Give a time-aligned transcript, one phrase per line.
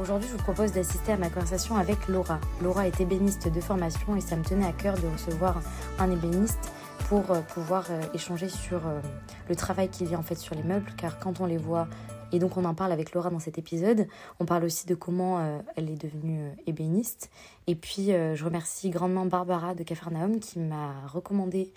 [0.00, 2.40] Aujourd'hui, je vous propose d'assister à ma conversation avec Laura.
[2.62, 5.60] Laura est ébéniste de formation et ça me tenait à cœur de recevoir
[5.98, 6.72] un ébéniste
[7.10, 9.02] pour euh, pouvoir euh, échanger sur euh,
[9.50, 11.88] le travail qu'il y a en fait sur les meubles, car quand on les voit,
[12.32, 14.08] et donc on en parle avec Laura dans cet épisode,
[14.40, 17.30] on parle aussi de comment elle est devenue ébéniste.
[17.66, 21.74] Et puis je remercie grandement Barbara de Cafarnaum qui m'a recommandé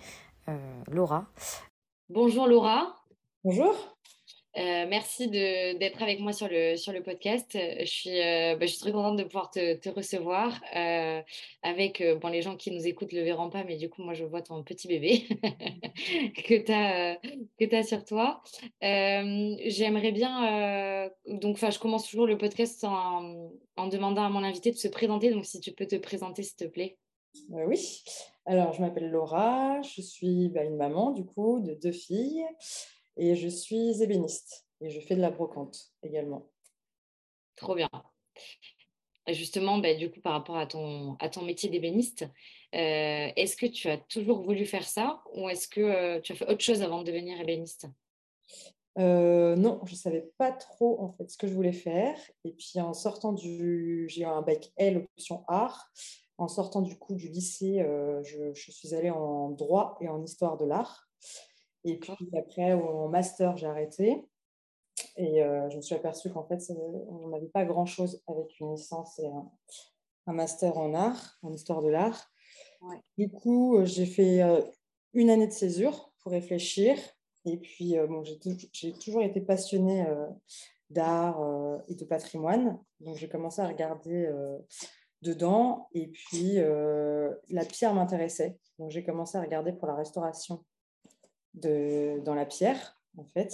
[0.89, 1.25] Laura.
[2.07, 2.95] Bonjour Laura.
[3.43, 3.75] Bonjour.
[4.57, 7.49] Euh, merci d'être avec moi sur le, sur le podcast.
[7.53, 10.61] Je suis, euh, bah, je suis très contente de pouvoir te, te recevoir.
[10.75, 11.21] Euh,
[11.61, 14.13] avec bon, les gens qui nous écoutent ne le verront pas, mais du coup, moi,
[14.13, 15.25] je vois ton petit bébé
[16.45, 18.41] que tu as, as sur toi.
[18.81, 21.09] J'aimerais bien.
[21.27, 25.31] donc, je commence toujours le podcast en, en, demandant à mon invité de se présenter.
[25.31, 26.97] Donc, si tu peux te présenter, s'il te plaît.
[27.49, 28.03] oui.
[28.47, 29.81] Alors, je m'appelle Laura.
[29.81, 32.45] Je suis bah, une maman, du coup, de deux filles.
[33.17, 36.49] Et je suis ébéniste et je fais de la brocante également.
[37.55, 37.89] Trop bien.
[39.27, 42.23] Justement, bah, du coup, par rapport à ton, à ton métier d'ébéniste,
[42.75, 46.35] euh, est-ce que tu as toujours voulu faire ça ou est-ce que euh, tu as
[46.35, 47.87] fait autre chose avant de devenir ébéniste?
[48.99, 52.17] Euh, non, je ne savais pas trop en fait ce que je voulais faire.
[52.43, 55.91] Et puis en sortant du, j'ai eu un bac L option art.
[56.37, 57.79] En sortant du coup du lycée,
[58.23, 61.07] je, je, suis allée en droit et en histoire de l'art.
[61.85, 64.25] Et puis après, en master, j'ai arrêté.
[65.17, 66.59] Et euh, je me suis aperçue qu'en fait,
[67.09, 71.89] on n'avait pas grand-chose avec une licence et un, master en art, en histoire de
[71.89, 72.31] l'art.
[73.17, 74.61] Du coup, euh, j'ai fait euh,
[75.13, 76.97] une année de césure pour réfléchir.
[77.45, 80.03] Et puis, bon, j'ai toujours été passionnée
[80.89, 81.39] d'art
[81.87, 82.79] et de patrimoine.
[83.01, 84.27] Donc, j'ai commencé à regarder
[85.21, 85.87] dedans.
[85.93, 88.57] Et puis, la pierre m'intéressait.
[88.79, 90.65] Donc, j'ai commencé à regarder pour la restauration
[91.55, 93.53] de, dans la pierre, en fait.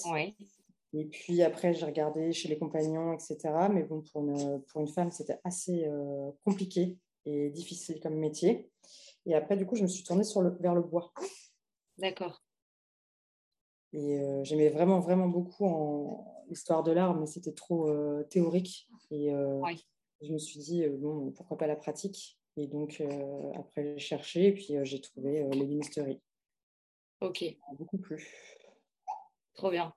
[0.94, 3.38] Et puis après, j'ai regardé chez les compagnons, etc.
[3.72, 8.70] Mais bon, pour une, pour une femme, c'était assez euh, compliqué et difficile comme métier.
[9.26, 11.14] Et après, du coup, je me suis tournée sur le, vers le bois.
[11.98, 12.44] D'accord.
[13.94, 18.90] Et euh, j'aimais vraiment, vraiment beaucoup en histoire de l'art, mais c'était trop euh, théorique.
[19.12, 19.30] Et
[20.22, 22.40] je me suis dit, bon, pourquoi pas la pratique?
[22.58, 23.02] Et donc,
[23.56, 26.22] après, j'ai cherché et puis j'ai trouvé les l'ébénisterie.
[27.22, 27.46] Ok.
[27.78, 28.28] Beaucoup plus.
[29.54, 29.94] Trop bien.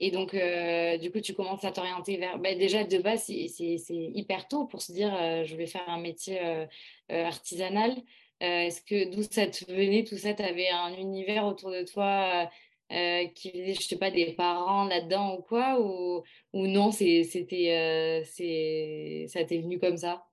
[0.00, 2.38] Et donc, euh, du coup, tu commences à t'orienter vers.
[2.38, 3.46] Bah, déjà, de base, c'est
[3.88, 6.66] hyper tôt pour se dire euh, je vais faire un métier euh,
[7.08, 7.94] artisanal.
[8.40, 10.34] Est-ce que d'où ça te venait, tout ça?
[10.34, 12.50] Tu avais un univers autour de toi
[12.90, 15.80] qui faisait, je sais pas, des parents là-dedans ou quoi?
[15.80, 18.24] Ou, ou non, c'était
[19.28, 20.26] ça t'est venu comme ça?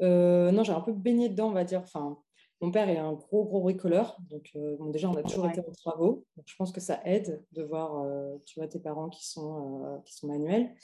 [0.00, 1.80] Non, j'ai un peu baigné dedans, on va dire.
[1.80, 2.22] Enfin,
[2.60, 4.16] mon père est un gros, gros bricoleur.
[4.30, 6.24] Donc, euh, déjà, on a toujours été en travaux.
[6.36, 9.84] Donc, je pense que ça aide de voir, euh, tu vois, tes parents qui sont,
[9.84, 10.74] euh, qui sont manuels.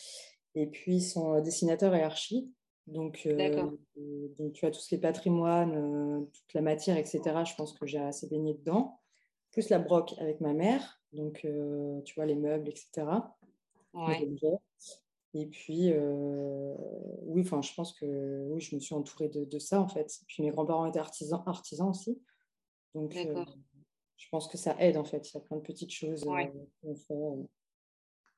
[0.54, 2.52] Et puis, ils sont dessinateurs et archi.
[2.86, 7.20] Donc, donc, tu as tout ce qui est patrimoine, toute la matière, etc.
[7.44, 8.98] Je pense que j'ai assez baigné dedans.
[9.52, 11.00] Plus la broc avec ma mère.
[11.12, 11.46] Donc,
[12.04, 13.06] tu vois, les meubles, etc.
[13.94, 14.28] Ouais.
[15.34, 16.74] Et puis, euh,
[17.22, 20.12] oui, enfin, je pense que oui, je me suis entourée de, ça, en fait.
[20.26, 22.20] puis, mes grands-parents étaient artisans, artisans aussi.
[22.94, 23.44] Donc, euh,
[24.16, 25.30] je pense que ça aide, en fait.
[25.30, 26.44] Il y a plein de petites choses euh,
[26.82, 27.14] qu'on fait.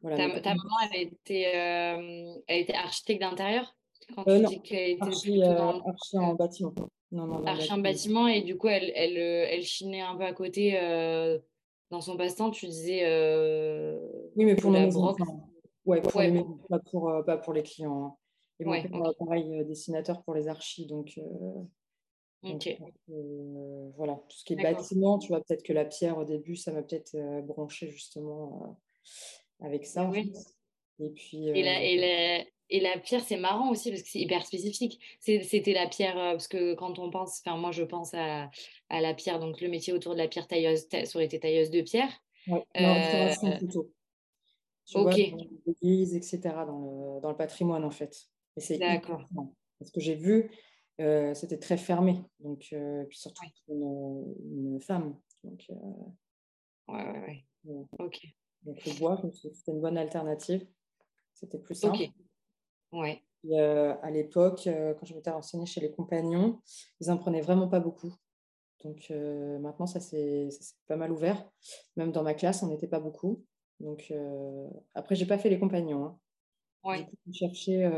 [0.03, 3.75] Voilà, ta, maman, elle était, elle était architecte d'intérieur?
[4.15, 6.75] Quand tu dis qu'elle était archi, en bâtiment.
[7.13, 10.33] Non, non, archi en bâtiment, et du coup, elle, elle, elle chinait un peu à
[10.33, 10.73] côté
[11.91, 12.51] dans son passe-temps.
[12.51, 13.05] Tu disais.
[14.37, 15.17] oui, mais pour la broc.
[15.85, 18.05] Ouais, pour les pas, pour, euh, pas pour les clients.
[18.05, 18.17] Hein.
[18.61, 20.87] Et mon père, pareil, euh, dessinateur pour les archis.
[20.87, 22.61] Donc, euh,
[23.97, 26.73] voilà, tout ce qui est bâtiment, tu vois, peut-être que la pierre au début, ça
[26.73, 28.79] m'a peut-être branché justement
[29.61, 30.11] avec ça.
[31.01, 31.49] Et puis.
[31.49, 35.01] Et, la, et, la, et la pierre, c'est marrant aussi parce que c'est hyper spécifique.
[35.21, 38.51] C'était la pierre, parce que quand on pense, enfin, moi je pense à,
[38.89, 41.71] à, la pierre, donc le métier autour de la pierre tailleuse, ça aurait été tailleuse
[41.71, 42.11] de pierre.
[42.49, 43.91] Oui, euh, plutôt.
[44.85, 45.05] Tu ok.
[45.05, 48.33] Vois, dans l'église, etc., dans le, dans le patrimoine en fait.
[48.79, 49.25] D'accord.
[49.79, 50.51] Parce que j'ai vu,
[51.01, 52.23] euh, c'était très fermé.
[52.41, 54.35] Donc, euh, puis surtout une,
[54.75, 55.17] une, femme.
[55.43, 55.75] Donc, euh,
[56.89, 57.87] ouais, ouais, ouais.
[57.99, 58.21] Ok.
[58.63, 60.67] Donc, le bois, c'était une bonne alternative.
[61.35, 61.97] C'était plus simple.
[61.97, 62.11] Ok.
[62.93, 63.23] Ouais.
[63.45, 66.61] Et, à l'époque, quand je m'étais renseignée chez les compagnons,
[67.01, 68.15] ils n'en prenaient vraiment pas beaucoup.
[68.85, 70.49] Donc maintenant, ça s'est
[70.87, 71.45] pas mal ouvert.
[71.97, 73.45] Même dans ma classe, on n'était pas beaucoup.
[73.83, 74.13] Donc
[74.95, 76.05] après, j'ai pas fait les compagnons.
[76.05, 76.19] Hein.
[76.85, 77.07] Ouais.
[77.27, 77.91] J'ai cherché,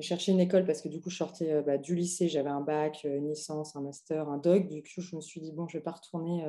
[0.00, 3.04] cherché, une école parce que du coup, je sortais bah, du lycée, j'avais un bac,
[3.04, 4.68] une licence, un master, un doc.
[4.68, 6.44] Du coup, je me suis dit, bon, je vais pas retourner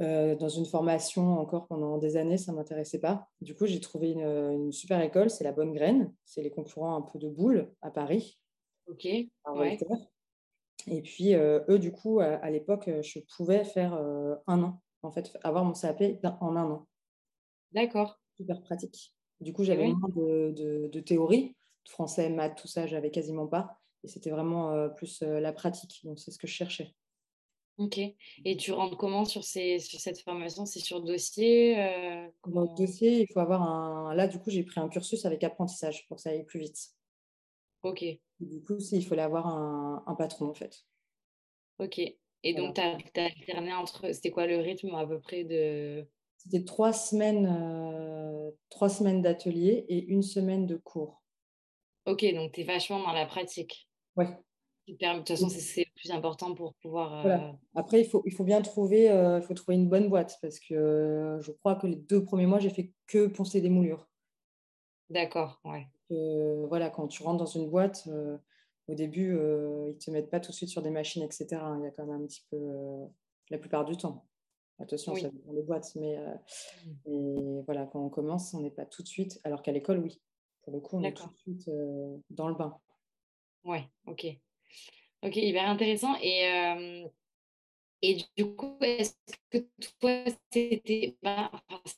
[0.00, 3.28] dans une formation encore pendant des années, ça ne m'intéressait pas.
[3.40, 6.14] Du coup, j'ai trouvé une, super école, c'est la Bonne Graine.
[6.24, 8.38] C'est les concurrents un peu de boule à Paris.
[8.86, 9.04] Ok.
[9.04, 9.78] Ouais.
[10.88, 13.94] Et puis, eux, du coup, à, l'époque, je pouvais faire
[14.46, 16.02] un an, en fait, avoir mon CAP
[16.40, 16.86] en un an.
[17.72, 18.18] D'accord.
[18.36, 19.14] Super pratique.
[19.40, 21.54] Du coup, j'avais moins de, de, théorie,
[21.84, 23.78] français, maths, tout ça, j'avais quasiment pas.
[24.04, 26.00] Et c'était vraiment plus la pratique.
[26.04, 26.94] Donc, c'est ce que je cherchais.
[27.78, 27.98] Ok.
[27.98, 30.64] Et tu rentres comment sur, ces, sur cette formation?
[30.64, 32.64] C'est sur dossier euh, comment...
[32.74, 34.14] dossier, il faut avoir un.
[34.14, 36.78] Là, du coup, j'ai pris un cursus avec apprentissage pour que ça aille plus vite.
[37.82, 38.02] Ok.
[38.40, 40.84] du coup, il fallait avoir un, un, patron, en fait.
[41.78, 41.98] Ok.
[41.98, 44.10] Et donc, tu as, alterné entre.
[44.12, 46.06] C'était quoi le rythme à peu près de.
[46.36, 51.22] C'était trois semaines, euh, trois semaines d'atelier et une semaine de cours.
[52.06, 53.88] Ok, donc tu es vachement dans la pratique.
[54.16, 54.28] Ouais.
[54.86, 57.26] De toute façon, c'est le plus important pour pouvoir.
[57.26, 60.60] Euh, Après, il faut, il faut bien trouver, euh, faut trouver une bonne boîte parce
[60.60, 64.06] que je crois que les deux premiers mois, j'ai fait que poncer des moulures.
[65.10, 65.88] D'accord, ouais.
[66.68, 68.08] voilà, quand tu rentres dans une boîte,
[68.86, 71.46] au début, ils ne te mettent pas tout de suite sur des machines, etc.
[71.78, 72.56] Il y a quand même un petit peu,
[73.50, 74.24] la plupart du temps.
[74.78, 76.18] Attention, ça dépend des boîtes, mais
[77.06, 77.60] mmh.
[77.64, 80.20] voilà, quand on commence, on n'est pas tout de suite, alors qu'à l'école, oui.
[80.62, 81.70] Pour le coup, on est tout de suite
[82.30, 82.78] dans le bain.
[83.64, 84.26] Ouais, ok.
[85.22, 86.14] Ok, hyper intéressant.
[86.22, 87.08] Et, euh,
[88.02, 89.14] et du coup, est-ce
[89.50, 89.58] que
[90.00, 91.16] toi, c'était.
[91.22, 91.50] Ben,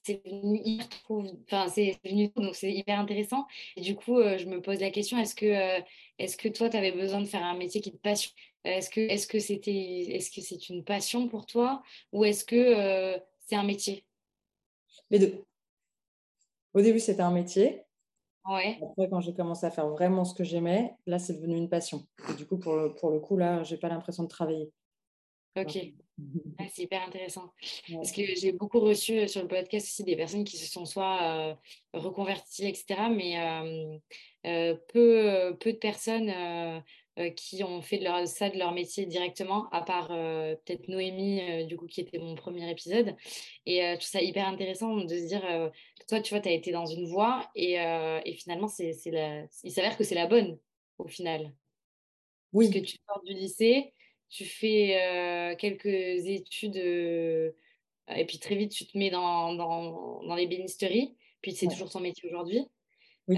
[0.05, 0.81] c'est venu
[1.47, 3.47] Enfin, c'est venu donc c'est hyper intéressant.
[3.77, 5.83] Et du coup, euh, je me pose la question est-ce que, euh,
[6.19, 8.33] est-ce que toi, tu avais besoin de faire un métier qui te passionne?
[8.69, 11.83] Est-ce que est-ce que c'était est-ce que c'est une passion pour toi
[12.13, 14.05] ou est-ce que c'est un métier?
[15.11, 15.45] Les deux.
[16.75, 17.83] Au début, c'était un métier.
[18.45, 22.07] Après, quand j'ai commencé à faire vraiment ce que j'aimais, là, c'est devenu une passion.
[22.31, 24.71] Et du coup, pour le, pour le coup, là, j'ai pas l'impression de travailler.
[25.57, 25.77] Ok.
[26.59, 27.53] Ah, c'est hyper intéressant.
[27.93, 30.85] Parce que j'ai beaucoup reçu euh, sur le podcast aussi des personnes qui se sont
[30.85, 31.55] soit euh,
[31.93, 33.09] reconverties, etc.
[33.11, 33.99] Mais
[34.47, 36.81] euh, peu, peu de personnes euh,
[37.37, 41.41] qui ont fait de leur, ça de leur métier directement, à part euh, peut-être Noémie,
[41.41, 43.17] euh, du coup, qui était mon premier épisode.
[43.67, 45.43] Et je trouve ça hyper intéressant de se dire,
[46.09, 49.45] toi, tu vois, tu as été dans une voie et, et finalement, c'est, la...
[49.65, 50.59] il s'avère que c'est la bonne,
[50.99, 51.53] au final.
[52.53, 52.71] Oui.
[52.71, 53.93] Parce que tu sors du lycée,
[54.31, 55.87] tu fais quelques
[56.27, 61.91] études et puis très vite, tu te mets dans, dans, dans l'ébénisterie, puis c'est toujours
[61.91, 62.65] ton métier aujourd'hui.
[63.27, 63.37] Oui.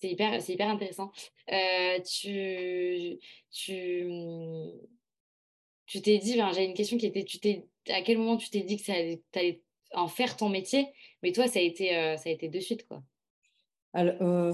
[0.00, 1.10] C'est hyper, intéressant.
[1.50, 3.18] Euh, tu,
[3.50, 4.06] tu,
[6.02, 8.76] t'es dit, j'ai une question qui était, tu t'es, à quel moment tu t'es dit
[8.76, 9.62] que ça allait,
[9.94, 10.88] en faire ton métier?
[11.22, 13.02] Mais toi, ça a été, euh, ça a été de suite, quoi.
[13.96, 14.52] Euh,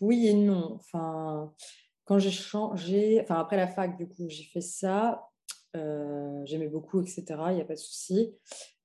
[0.00, 0.80] oui et non.
[2.04, 5.30] Quand j'ai changé, enfin après la fac, du coup, j'ai fait ça.
[5.72, 7.24] j'aimais beaucoup, etc.
[7.50, 8.34] Il n'y a pas de souci.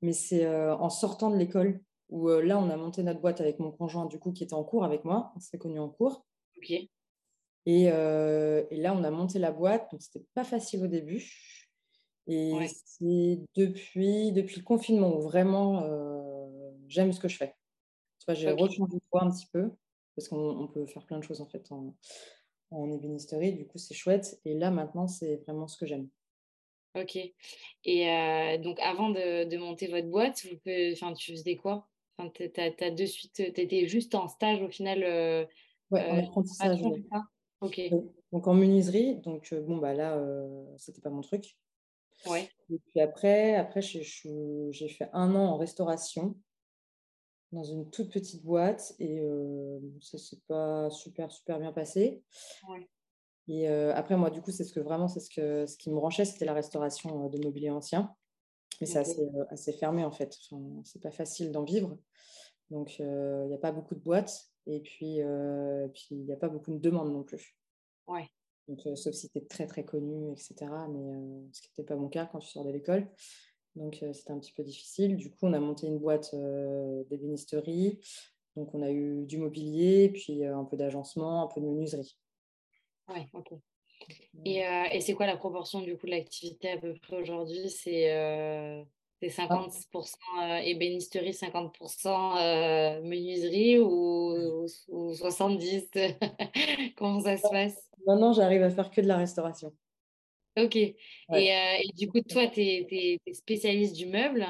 [0.04, 3.60] Mais c'est en sortant de l'école où euh, là, on a monté notre boîte avec
[3.60, 5.32] mon conjoint, du coup, qui était en cours avec moi.
[5.36, 6.26] On s'est connus en cours.
[6.58, 6.72] Ok.
[6.72, 6.90] Et,
[7.92, 11.32] euh, et, là, on a monté la boîte, donc c'était pas facile au début.
[12.28, 12.54] Et
[12.86, 17.56] c'est depuis, depuis le confinement où vraiment euh, j'aime ce que je fais.
[18.20, 19.72] Tu vois, j'ai rechangé de un petit peu,
[20.16, 21.96] parce qu'on peut faire plein de choses en fait en,
[22.70, 24.40] en ébénisterie, du coup c'est chouette.
[24.46, 26.08] Et là maintenant, c'est vraiment ce que j'aime.
[26.94, 27.18] Ok.
[27.86, 31.89] Et donc avant de, de, monter votre boîte, vous, tu faisais quoi?
[32.20, 35.46] Enfin, tu as, de suite, tu étais juste en stage au final euh,
[35.90, 36.82] Ouais, en euh, apprentissage.
[37.62, 37.82] Ok.
[38.32, 41.58] Donc en menuiserie, donc bon, bah là, euh, c'était pas mon truc.
[42.28, 42.50] Ouais.
[42.70, 46.36] Et puis après, après j'ai fait un an en restauration
[47.52, 49.22] dans une toute petite boîte et
[50.02, 52.22] ça s'est pas super, super bien passé.
[52.68, 52.88] Ouais.
[53.48, 55.96] Et après, moi, du coup, c'est ce que vraiment, c'est ce, que, ce qui me
[55.96, 58.14] branchait, c'était la restauration de mobilier ancien.
[58.80, 60.38] Mais c'est assez, assez, fermé, en fait.
[60.52, 61.98] Enfin, c'est pas facile d'en vivre.
[62.70, 63.06] Donc, il
[63.48, 64.52] n'y a pas beaucoup de boîtes.
[64.68, 65.20] Et puis,
[65.94, 67.58] puis il n'y a pas beaucoup de demandes non plus.
[68.08, 68.30] Ouais.
[68.68, 70.56] Donc, sauf si tu es très, très connu, etc.
[70.90, 73.08] Mais ce qui n'était pas mon cas quand je sors de l'école.
[73.76, 75.18] Donc, c'était un petit peu difficile.
[75.18, 76.34] Du coup, on a monté une boîte
[77.10, 78.00] d'ébénisterie.
[78.56, 82.18] Donc, on a eu du mobilier, puis un peu d'agencement, un peu de menuiserie.
[83.08, 83.54] Ouais, ok.
[84.46, 87.70] Et, et c'est quoi la proportion du coup de l'activité à peu près aujourd'hui?
[87.70, 88.08] C'est
[89.22, 90.64] 50% ah.
[90.64, 95.90] ébénisterie, 50% menuiserie ou, ou 70
[96.98, 97.90] Comment ça se passe?
[98.08, 99.74] Maintenant, j'arrive à faire que de la restauration.
[100.58, 100.76] Ok.
[100.76, 100.96] Et,
[101.34, 104.48] et, du coup, toi, tu es, spécialiste du meuble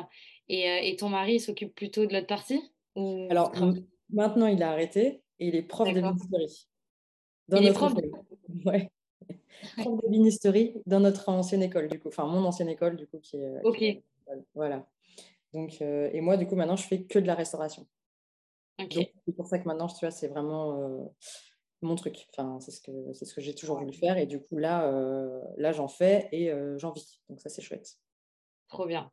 [0.48, 2.62] et, et ton mari s'occupe plutôt de l'autre partie?
[2.96, 3.52] Ou Alors,
[4.12, 6.68] maintenant, il a arrêté et il est prof de ministérie.
[7.52, 7.94] il est prof
[8.66, 8.90] Ouais.
[9.78, 12.10] Prof de ministérie dans notre ancienne école, du coup.
[12.10, 13.62] Enfin, mon ancienne école, du coup, qui est.
[13.64, 13.84] Ok.
[14.54, 14.88] voilà.
[15.54, 17.88] Donc, et moi, du coup, maintenant, je fais que de la restauration.
[18.80, 18.94] Ok.
[19.26, 21.10] C'est pour ça que maintenant, tu vois, c'est vraiment
[21.82, 22.28] mon truc.
[22.32, 24.88] Enfin, c'est ce que c'est ce que j'ai toujours voulu faire et du coup là,
[24.88, 27.22] euh, là j'en fais et euh, j'en vis.
[27.30, 27.98] Donc ça c'est chouette.
[28.68, 29.12] Trop bien.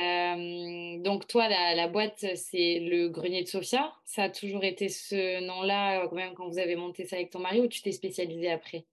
[0.00, 3.92] Euh, donc toi, la, la boîte, c'est le grenier de Sofia.
[4.04, 7.60] Ça a toujours été ce nom-là, même quand vous avez monté ça avec ton mari,
[7.60, 8.86] ou tu t'es spécialisé après?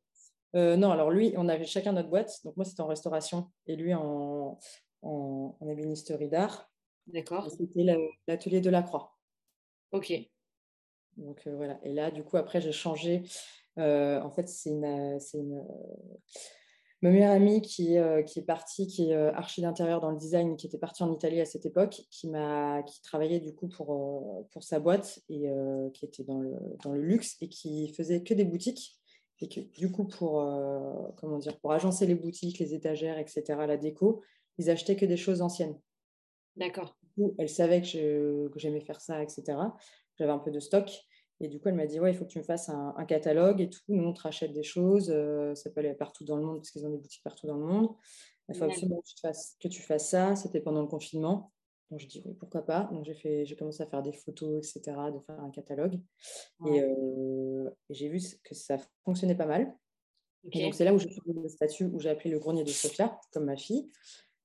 [0.54, 2.40] Non, alors lui, on avait chacun notre boîte.
[2.44, 4.60] Donc moi, c'était en restauration et lui en,
[5.02, 6.70] en, en ébénisterie d'art.
[7.08, 7.50] D'accord.
[7.50, 7.84] C'était
[8.28, 9.18] l'atelier de la Croix.
[9.92, 10.14] Ok.
[11.18, 11.80] Donc voilà.
[11.84, 13.24] Et là, du coup, après, j'ai changé.
[13.78, 15.66] en fait, c'est une, une
[17.02, 20.68] ma meilleure amie qui, qui est partie, qui est archi d'intérieur dans le design, qui
[20.68, 24.64] était partie en Italie à cette époque, qui, m'a, qui travaillait du coup pour, pour
[24.64, 25.50] sa boîte et
[25.94, 28.98] qui était dans le, dans le luxe et qui faisait que des boutiques.
[29.42, 30.34] Et que du coup, pour,
[31.18, 34.22] comment dire, pour agencer les boutiques, les étagères, etc., la déco,
[34.58, 35.78] ils achetaient que des choses anciennes.
[36.56, 36.98] D'accord.
[37.38, 39.56] Elle savait que, que j'aimais faire ça, etc
[40.18, 40.90] j'avais un peu de stock.
[41.40, 43.60] Et du coup, elle m'a dit, ouais, il faut que tu me fasses un, catalogue
[43.60, 43.82] et tout.
[43.90, 45.10] Nous, on te rachète des choses.
[45.10, 47.58] Euh, ça peut aller partout dans le monde parce qu'ils ont des boutiques partout dans
[47.58, 47.90] le monde.
[48.50, 50.36] Il faut absolument que tu, fasses, que tu fasses ça.
[50.36, 51.52] C'était pendant le confinement.
[51.90, 52.90] Donc, j'ai dit, oui, pourquoi pas.
[52.92, 56.00] Donc, j'ai, fait, j'ai commencé à faire des photos, etc., de faire un catalogue.
[56.66, 59.76] Euh, et, j'ai vu que ça fonctionnait pas mal.
[60.44, 63.20] donc, c'est là où j'ai fait le statut, où j'ai appelé le grenier de Sophia,
[63.32, 63.90] comme ma fille,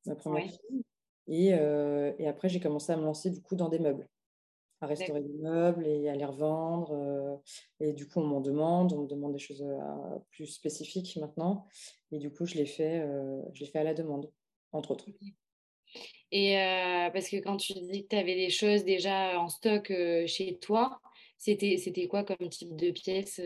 [0.07, 0.83] ma première fille.
[1.27, 4.09] Et, euh, et après, j'ai commencé à me lancer, du coup, dans des meubles
[4.81, 6.93] à restaurer des meubles et à les revendre.
[6.93, 7.37] Euh,
[7.81, 11.67] et du coup, on m'en demande, on me demande des choses euh, plus spécifiques maintenant.
[12.13, 14.31] Et du coup, je l'ai fait, euh, je l'ai fait à la demande,
[14.73, 15.07] entre autres.
[16.31, 16.55] Et
[17.13, 19.93] parce que quand tu dis que tu avais des choses déjà en stock
[20.27, 21.01] chez toi,
[21.39, 23.41] c'était, quoi comme type de pièces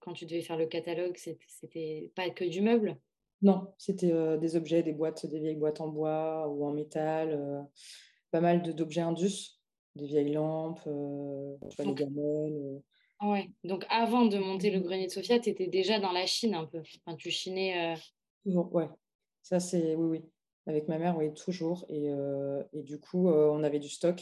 [0.00, 1.16] quand tu devais faire le catalogue?
[1.16, 2.96] C'était pas que du meuble?
[3.42, 7.68] Non, c'était des objets, des boîtes, des vieilles boîtes en bois ou en métal,
[8.30, 9.58] pas mal d'objets indus
[9.96, 12.56] des vieilles lampes, euh, les gamelles.
[12.56, 12.78] Euh.
[13.20, 13.50] Ah ouais.
[13.64, 16.66] Donc avant de monter le grenier de Sofia, tu étais déjà dans la Chine un
[16.66, 16.82] peu.
[17.06, 17.92] Enfin, tu chinais.
[17.92, 17.96] Euh.
[18.44, 18.88] Toujours, ouais.
[19.42, 20.24] Ça, c'est oui, oui.
[20.66, 21.84] Avec ma mère, oui, toujours.
[21.88, 22.10] Et,
[22.72, 24.16] et du coup, on avait du stock.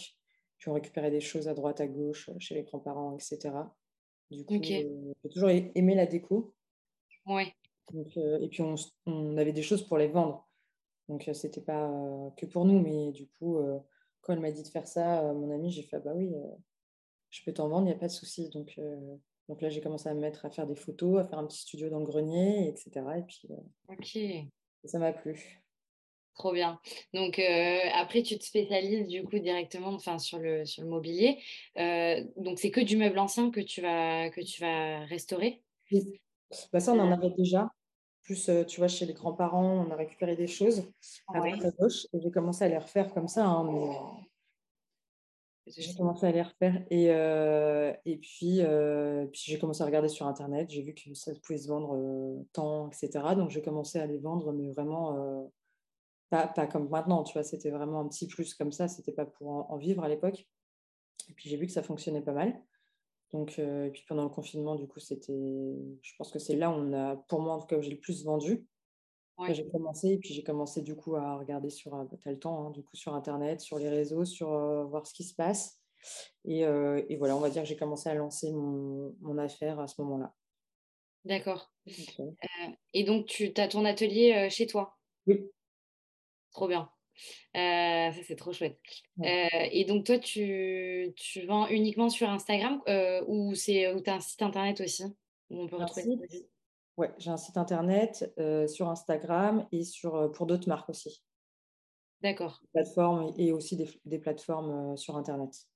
[0.58, 3.50] Puis on récupérait des choses à droite, à gauche, chez les grands-parents, etc.
[4.30, 4.88] Du coup, j'ai
[5.30, 6.54] toujours aimé la déco.
[7.92, 8.74] Donc, et puis on,
[9.06, 10.48] on, avait des choses pour les vendre.
[11.08, 11.90] Donc c'était pas
[12.36, 13.58] que pour nous, mais du coup,
[14.22, 16.34] quand elle m'a dit de faire ça, euh, mon ami, j'ai fait ah bah oui,
[16.34, 16.56] euh,
[17.30, 18.48] je peux t'en vendre, il n'y a pas de souci.
[18.50, 19.16] Donc, euh,
[19.48, 21.60] donc là, j'ai commencé à me mettre à faire des photos, à faire un petit
[21.60, 22.90] studio dans le grenier, etc.
[23.18, 23.48] Et puis,
[23.88, 24.18] ok.
[24.84, 25.59] ça m'a plu.
[26.34, 26.80] Trop bien.
[27.12, 27.38] Donc
[27.94, 31.38] après, tu te spécialises du coup directement enfin, sur, le, sur le mobilier.
[32.36, 35.62] donc c'est que du meuble ancien que tu vas, que tu vas restaurer?
[36.72, 37.70] Bah, Ça, on en avait déjà.
[38.22, 40.90] Plus, tu vois, chez les grands-parents, on a récupéré des choses
[41.28, 43.44] à droite à gauche et j'ai commencé à les refaire comme ça.
[43.46, 43.90] Hein, mais...
[45.76, 47.06] J'ai commencé à les refaire et,
[48.04, 48.60] et puis,
[49.32, 50.70] puis j'ai commencé à regarder sur Internet.
[50.70, 53.34] J'ai vu que ça pouvait se vendre tant, etc.
[53.36, 55.50] Donc j'ai commencé à les vendre, mais vraiment
[56.30, 57.22] pas, pas, comme maintenant.
[57.24, 58.88] Tu vois, c'était vraiment un petit plus comme ça.
[58.88, 60.46] C'était pas pour en vivre à l'époque.
[61.28, 62.60] Et puis j'ai vu que ça fonctionnait pas mal.
[63.32, 66.70] Donc, euh, et puis pendant le confinement, du coup, c'était, je pense que c'est là
[66.70, 68.66] où on a, pour moi en tout cas, où j'ai le plus vendu.
[69.48, 72.38] J'ai commencé, et puis j'ai commencé du coup à regarder sur, euh, tu as le
[72.38, 75.34] temps, hein, du coup, sur Internet, sur les réseaux, sur euh, voir ce qui se
[75.34, 75.80] passe.
[76.44, 79.86] Et, et, voilà, on va dire que j'ai commencé à lancer mon, mon affaire à
[79.86, 80.34] ce moment-là.
[81.24, 81.72] D'accord.
[82.94, 84.98] et donc, tu as ton atelier chez toi?
[85.26, 85.50] Oui.
[86.52, 86.90] Trop bien.
[87.56, 88.78] Euh, ça, c'est trop chouette.
[89.20, 94.20] Euh, et donc, toi, tu, tu vends uniquement sur Instagram euh, ou tu as un
[94.20, 95.04] site internet aussi
[95.50, 96.16] où on peut retrouver
[96.96, 98.30] Ouais, j'ai un site internet
[98.68, 101.22] sur Instagram et sur, pour d'autres marques aussi.
[102.20, 102.60] D'accord.
[102.72, 105.66] Plateformes et aussi des, des plateformes sur internet.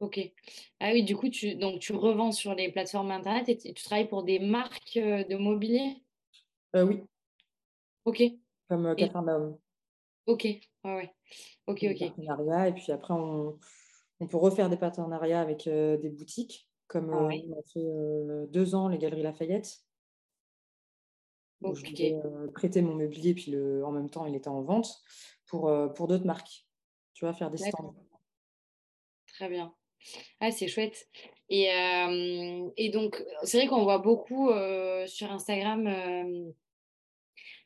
[0.00, 0.20] OK.
[0.78, 4.08] Ah oui, du coup, tu donc tu revends sur les plateformes internet et tu travailles
[4.08, 5.96] pour des marques, de mobilier?
[6.74, 7.02] Oui.
[8.04, 8.22] OK
[8.68, 9.58] Comme, Capharnaüm.
[10.28, 11.10] OK, ouais, ouais.
[11.66, 12.00] OK, Des OK.
[12.00, 13.58] partenariats et puis après on
[14.20, 17.80] on peut refaire des partenariats avec, heu, des boutiques comme, Ah ouais, on a fait,
[17.84, 19.84] heu, 2 ans les Galeries Lafayette,
[21.62, 21.82] où je
[22.52, 25.02] prêter mon mobilier puis le en même temps il était en vente
[25.46, 25.70] pour,
[26.08, 26.66] d'autres marques.
[27.14, 27.34] Tu vois?
[27.34, 27.94] Faire des stands.
[29.26, 29.74] très bien.
[30.40, 31.08] Ah, c'est chouette
[31.50, 34.50] et donc c'est vrai qu'on voit beaucoup,
[35.06, 36.52] sur Instagram,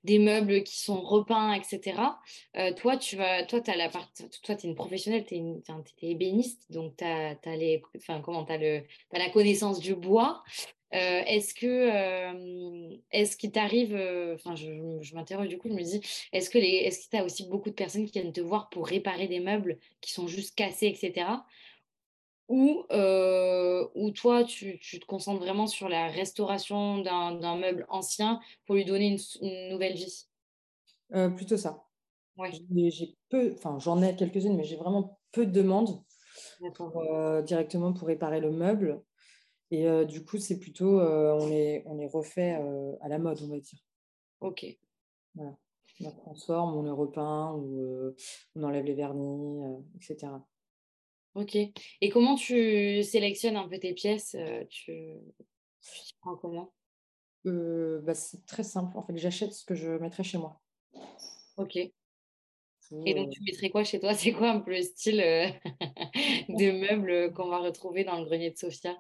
[0.05, 2.21] des meubles qui sont repeints et cetera.
[2.57, 4.11] Heu, toi, tu vas toi, as la part
[4.49, 8.45] es une professionnelle, tu es ébéniste, donc tu as les enfin, comment?
[8.47, 8.83] As le
[9.13, 10.43] la connaissance du bois.
[10.95, 13.95] Heu, est-ce que, hem, est-ce qu'il t'arrive,
[14.35, 16.01] enfin, je je m'interroge du coup, je me dis:
[16.33, 18.87] «Est-ce que les est-ce que as aussi beaucoup de personnes qui viennent te voir pour
[18.87, 21.47] réparer des meubles qui sont juste cassés et cetera?
[22.49, 22.85] Ou,
[23.95, 28.85] ou toi, tu tu te concentres vraiment sur la restauration d'un meuble ancien pour lui
[28.85, 30.27] donner une nouvelle vie?
[31.37, 31.85] Plutôt ça.
[32.37, 32.59] Ouais,
[32.91, 36.05] J'ai peu enfin j'en ai quelques-unes, mais j'ai vraiment peu de demandes
[36.75, 37.03] pour,
[37.45, 39.05] directement pour réparer le meuble
[39.71, 42.53] et du coup c'est plutôt, on les on les refait,
[43.03, 43.81] à la mode, on va dire.
[44.41, 44.79] OK,
[45.35, 45.57] Voilà.
[46.01, 48.15] On la transforme, on les repeint ou,
[48.55, 50.47] on enlève les vernis, heu, et cetera.
[51.35, 54.93] OK et comment tu sélectionnes un peu tes pièces, heu, tu
[55.81, 56.75] tu t'y prends comment?
[57.45, 60.61] Heu, bah, c'est très simple, en fait, j'achète ce que je mettrai chez moi.
[61.57, 61.93] OK
[63.05, 64.15] et donc heu tu mettrais quoi chez toi?
[64.15, 65.47] C'est quoi un peu le style, heu,
[66.49, 68.97] de meubles, qu'on va retrouver dans le grenier de Sofia?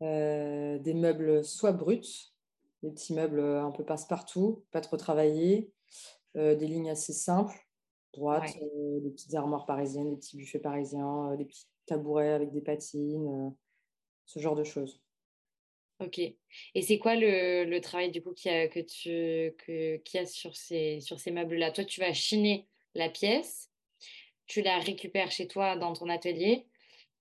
[0.00, 2.32] des meubles soit bruts,
[2.82, 5.72] des petits meubles, un peu passe-partout, pas trop travaillés,
[6.34, 7.65] des lignes assez simples,
[8.16, 12.32] droites, Ouais, heu, des petites armoires parisiennes, des petits buffets parisiens, heu, des petits tabourets
[12.32, 13.52] avec des patines, heu,
[14.26, 15.02] ce genre de choses.
[16.00, 20.00] OK et c'est quoi le le travail du coup qu'il y a que tu que
[20.14, 21.70] y a sur ces sur ces meubles-là?
[21.72, 23.72] Toi, tu vas chiner la pièce,
[24.46, 26.66] tu la récupères chez toi dans ton atelier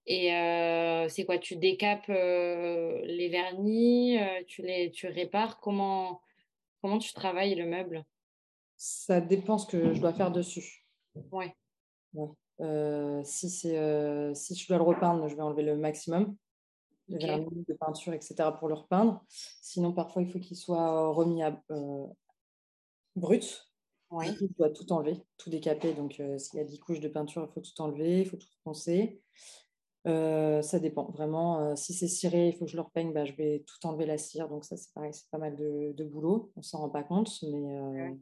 [0.08, 1.40] et heu, c'est quoi?
[1.40, 5.60] Tu décapes, les vernis, tu les tu répares?
[5.62, 6.22] Comment
[6.82, 8.06] comment tu travailles le meuble?
[8.78, 10.85] Ça dépend ce que je dois faire dessus.
[11.16, 11.56] Ouais.
[12.60, 16.38] Heu, si c'est, heu, si je dois le repeindre, je vais enlever le maximum
[17.10, 19.26] de OK, vernis, de peinture et cetera pour le repeindre.
[19.30, 22.08] Sinon, parfois, il faut qu'il soit remis à heu,
[23.16, 23.72] brut.
[24.18, 25.94] Coup, je dois tout enlever, tout décaper.
[25.94, 28.48] Donc, s'il y a 10 couches de peinture, il faut tout enlever, il faut tout
[28.60, 29.22] reponcer.
[30.08, 33.34] Heu, ça dépend vraiment, si c'est ciré, il faut que je le repeigne, bah, je
[33.34, 34.50] vais tout enlever la cire.
[34.50, 36.54] Donc ça, c'est pareil, c'est pas mal de de boulot.
[36.58, 38.16] On s'en rend pas compte, mais ouais,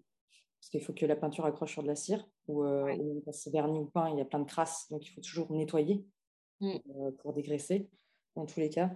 [0.63, 2.97] parce qu'il faut que la peinture accroche sur de la cire ou, heu, ouais.
[2.97, 5.09] ou même quand c'est verni ou peint, il y a plein de crasses, donc il
[5.09, 6.05] faut toujours nettoyer.
[6.59, 7.89] Mmh, heu, pour dégraisser,
[8.35, 8.91] dans tous les cas.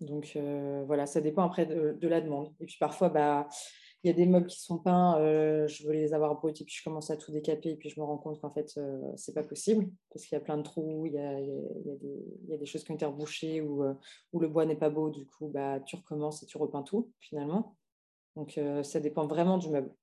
[0.00, 2.54] Donc heu, voilà, ça dépend après de de la demande.
[2.60, 3.48] Et puis parfois, bah,
[4.04, 6.64] il y a des meubles qui sont peints, heu, je veux les avoir bruts et
[6.64, 8.78] puis je commence à tout décaper et puis je me rends compte qu'en fait,
[9.16, 11.98] c'est pas possible parce qu'il y a plein de trous, il y a y y
[11.98, 13.82] des il y a des choses qui ont été rebouchées ou,
[14.40, 17.76] le bois n'est pas beau, du coup, bah, tu recommences et tu repeins tout, finalement.
[18.36, 19.94] Donc ça dépend vraiment du meuble.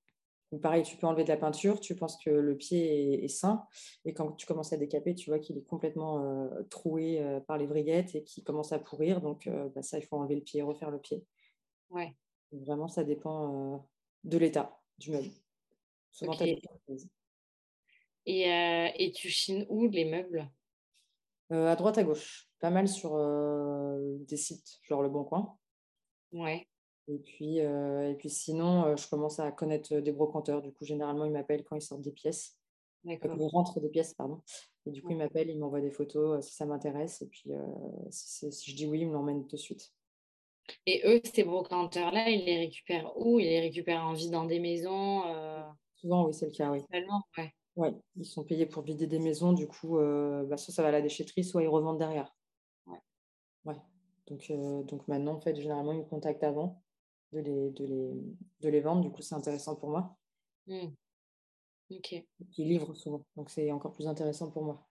[0.62, 3.66] Pareil, tu peux enlever de la peinture, tu penses que le pied est est sain
[4.04, 7.58] et quand tu commences à décaper, tu vois qu'il est complètement, heu, troué, heu, par
[7.58, 10.42] les vrillettes et qu'il commence à pourrir donc heu, bah, ça, il faut enlever le
[10.42, 11.26] pied et refaire le pied.
[11.90, 12.16] ouais,
[12.52, 13.90] Donc vraiment, ça dépend,
[14.24, 15.30] de l'état du meuble.
[16.12, 17.10] Souvent, tu as des OK surprises.
[18.26, 18.46] et
[18.98, 20.50] et tu chines où les meubles?
[21.52, 23.12] À droite, à gauche, pas mal sur,
[24.28, 25.58] des sites, genre Le Bon Coin
[26.34, 26.68] Ouais,
[27.16, 30.62] et puis, heu et puis sinon, heu, je commence à connaître, des brocanteurs.
[30.62, 32.60] Du coup, généralement, ils m'appellent quand ils sortent des pièces.
[33.22, 34.42] Quand ils rentrent des pièces, pardon
[34.88, 35.14] et du coup, Ouais.
[35.14, 37.52] ils m'appellent, ils m'envoient des photos, si ça m'intéresse et puis,
[38.12, 39.94] si je dis oui, ils me l'emmènent de suite.
[40.86, 43.40] Et eux, ces brocanteurs-là, ils les récupèrent où?
[43.40, 45.24] Ils les récupèrent en vide dans des maisons,
[45.96, 46.82] Souvent, oui, c'est le cas, oui.
[47.38, 50.90] Ouais, Ouais, ils sont payés pour vider des maisons, du coup, bah, soit ça va
[50.90, 52.36] à la déchetterie, soit ils revendent derrière.
[52.86, 53.02] ouais.
[53.66, 53.76] Ouais,
[54.28, 54.52] donc
[54.88, 56.81] donc maintenant, en fait, généralement, ils me contactent avant
[57.34, 58.14] de les de les
[58.62, 60.18] de les vendre, du coup, c'est intéressant pour moi.
[60.68, 60.96] Mmh.
[61.90, 62.28] OK.
[62.58, 64.88] Ils livrent souvent, donc c'est encore plus intéressant pour moi.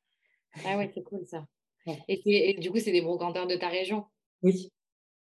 [0.65, 1.47] Ah ouais, c'est cool ça.
[1.87, 2.05] Ouais.
[2.09, 4.07] Et c'est et du coup, c'est des brocanteurs de ta région?
[4.43, 4.71] Oui.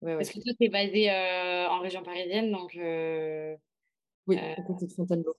[0.01, 0.31] Ouais, Parce ouais.
[0.31, 3.57] que toi, tu es basée, heu, en région parisienne, donc heu
[4.27, 5.35] Oui, heu, à côté de Fontainebleau.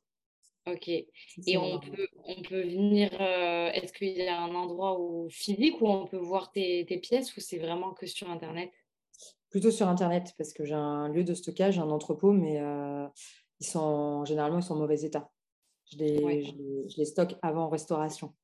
[0.67, 0.89] OK.
[0.89, 5.89] Et on peut on peut venir, est-ce qu'il y a un endroit où physique où
[5.89, 8.71] on peut voir tes tes pièces ou c'est vraiment que sur internet?
[9.51, 13.09] Plutôt sur internet parce que j'ai un lieu de stockage, un entrepôt, mais heu,
[13.59, 15.31] ils sont généralement, ils sont en mauvais état.
[15.91, 18.35] Je Ouais, les je les je les stocke avant restauration.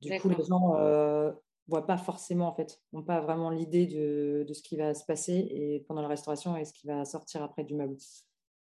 [0.00, 1.34] Du coup, les gens, heu,
[1.68, 5.04] voient pas forcément, en fait, n'ont pas vraiment l'idée de, de, ce qui va se
[5.04, 7.96] passer et pendant la restauration et ce qui va sortir après du meuble.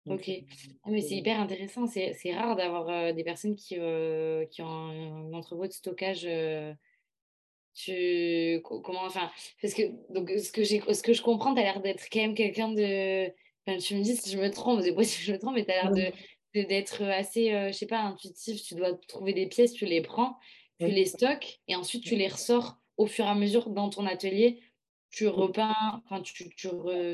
[0.09, 0.31] ok,
[0.85, 1.87] ah, mais c'est hyper intéressant.
[1.87, 3.77] C'est rare d'avoir des personnes qui,
[4.51, 6.27] qui ont un entrepôt de stockage
[7.77, 11.65] tu comment enfin parce que donc ce que j'ai ce que je comprends tu as
[11.65, 13.27] l'air d'être quand même quelqu'un de
[13.67, 15.65] enfin, tu me dis si je me trompe c'est possible que je me trompe mais
[15.65, 16.12] tu as l'air de
[16.55, 20.39] d'être assez euh, je sais pas intuitif tu dois trouver des pièces tu les prends
[20.81, 24.07] tu les stocks et ensuite tu les ressors au fur et à mesure dans ton
[24.07, 24.62] atelier.
[25.11, 26.69] Tu repeins enfin tu tu,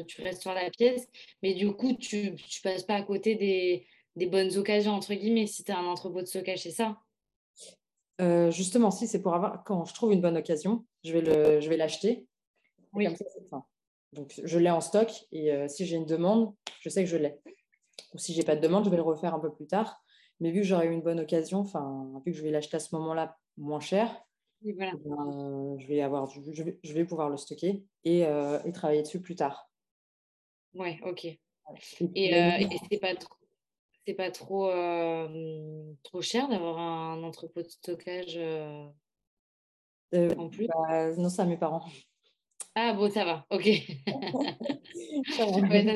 [0.07, 1.09] tu restaures la pièce
[1.43, 5.47] mais du coup tu tu passes pas à côté des des bonnes occasions entre guillemets
[5.47, 6.99] si tu as un entrepôt de stockage c'est ça?
[8.23, 11.61] Euh, justement, si c'est pour avoir, quand je trouve une bonne occasion, je vais le,
[11.61, 12.27] je vais l'acheter.
[12.93, 13.09] Oui.
[14.13, 17.17] Donc, je l'ai en stock et euh, si j'ai une demande, je sais que je
[17.17, 17.39] l'ai.
[18.15, 20.03] Ou si j'ai pas de demande, je vais le refaire un peu plus tard.
[20.41, 22.81] Mais vu que j'aurai eu une bonne occasion, enfin, vu que je vais l'acheter à
[22.81, 24.15] ce moment-là moins cher,
[24.63, 24.93] voilà.
[24.93, 29.03] euh, je, vais avoir je, vais, je vais pouvoir le stocker et, euh, et travailler
[29.03, 29.71] dessus plus tard.
[30.75, 31.27] Ouais, ok.
[32.15, 33.35] Et c'est pas trop
[34.07, 34.69] c'est pas trop,
[36.03, 38.39] trop cher d'avoir un entrepôt de stockage
[40.37, 40.69] en plus?
[40.69, 41.87] bah, Non, c'est à mes parents.
[42.75, 43.69] Ah bon, ça va, ok.
[45.37, 45.45] ça,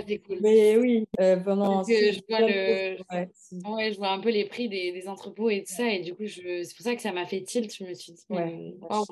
[0.06, 0.38] c'est cool.
[0.42, 1.06] Mais oui,
[1.44, 1.82] pendant.
[1.84, 3.74] je vois le...
[3.74, 6.14] ouais, je vois un peu les prix des, des entrepôts et tout ça, et du
[6.14, 6.62] coup, je...
[6.64, 7.74] c'est pour ça que ça m'a fait tilt.
[7.74, 9.04] Je me suis dit, ouais, oh.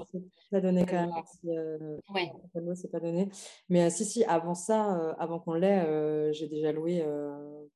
[0.50, 1.12] pas donné quand même.
[1.46, 1.96] Euh...
[2.14, 2.30] ouais.
[2.74, 3.28] C'est pas donné.
[3.68, 7.02] Mais si, si, avant ça, avant qu'on l'ait, j'ai déjà loué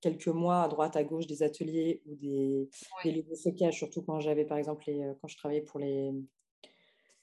[0.01, 2.69] quelques mois à droite, à gauche des ateliers ou des,
[3.05, 3.13] ouais.
[3.13, 6.13] des stockage, surtout quand j'avais, par exemple, les, quand je travaillais pour les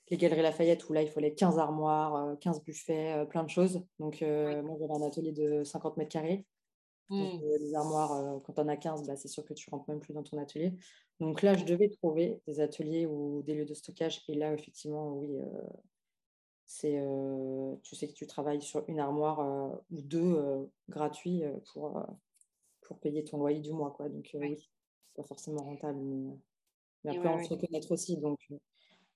[0.09, 3.49] les Galeries Lafayette où là, il fallait 15 armoires, 15 euh, buffets, euh, plein de
[3.49, 3.81] choses.
[3.99, 6.45] Donc, euh, moi, j'avais un atelier de 50 mètres carrés.
[7.07, 7.37] Mmh.
[7.59, 10.23] les armoires, quand on a 15, bah, c'est sûr que tu rentres même plus dans
[10.23, 10.73] ton atelier.
[11.19, 14.23] Donc là, je devais trouver des ateliers ou des lieux de stockage.
[14.27, 15.37] Et là, effectivement, oui,
[16.65, 16.99] c'est,
[17.83, 22.03] tu sais que tu travailles sur une armoire ou deux gratuits pour,
[22.81, 23.91] pour payer ton loyer du mois.
[23.91, 24.09] Quoi.
[24.09, 25.99] Donc oui, c'est pas forcément rentable.
[27.03, 28.17] Mais, après, on se reconnaître aussi.
[28.17, 28.39] Donc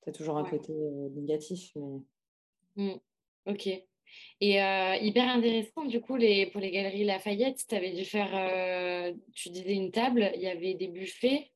[0.04, 0.74] tu as toujours un côté
[1.16, 1.72] négatif.
[1.76, 2.00] Mais...
[2.76, 3.00] Mmh.
[3.48, 3.68] Ok.
[4.42, 8.30] Et euh, hyper intéressant, du coup, les, pour les galeries Lafayette, tu avais dû faire,
[8.34, 11.52] euh, tu disais une table, il y avait des buffets.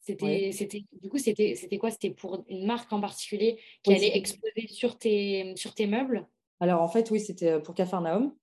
[0.00, 1.92] C'était, c'était, du coup, c'était, c'était quoi?
[1.92, 6.26] C'était pour une marque en particulier qui allait exposer sur tes, sur tes meubles?
[6.58, 8.34] Alors, en fait, oui, c'était pour Cafarnaum.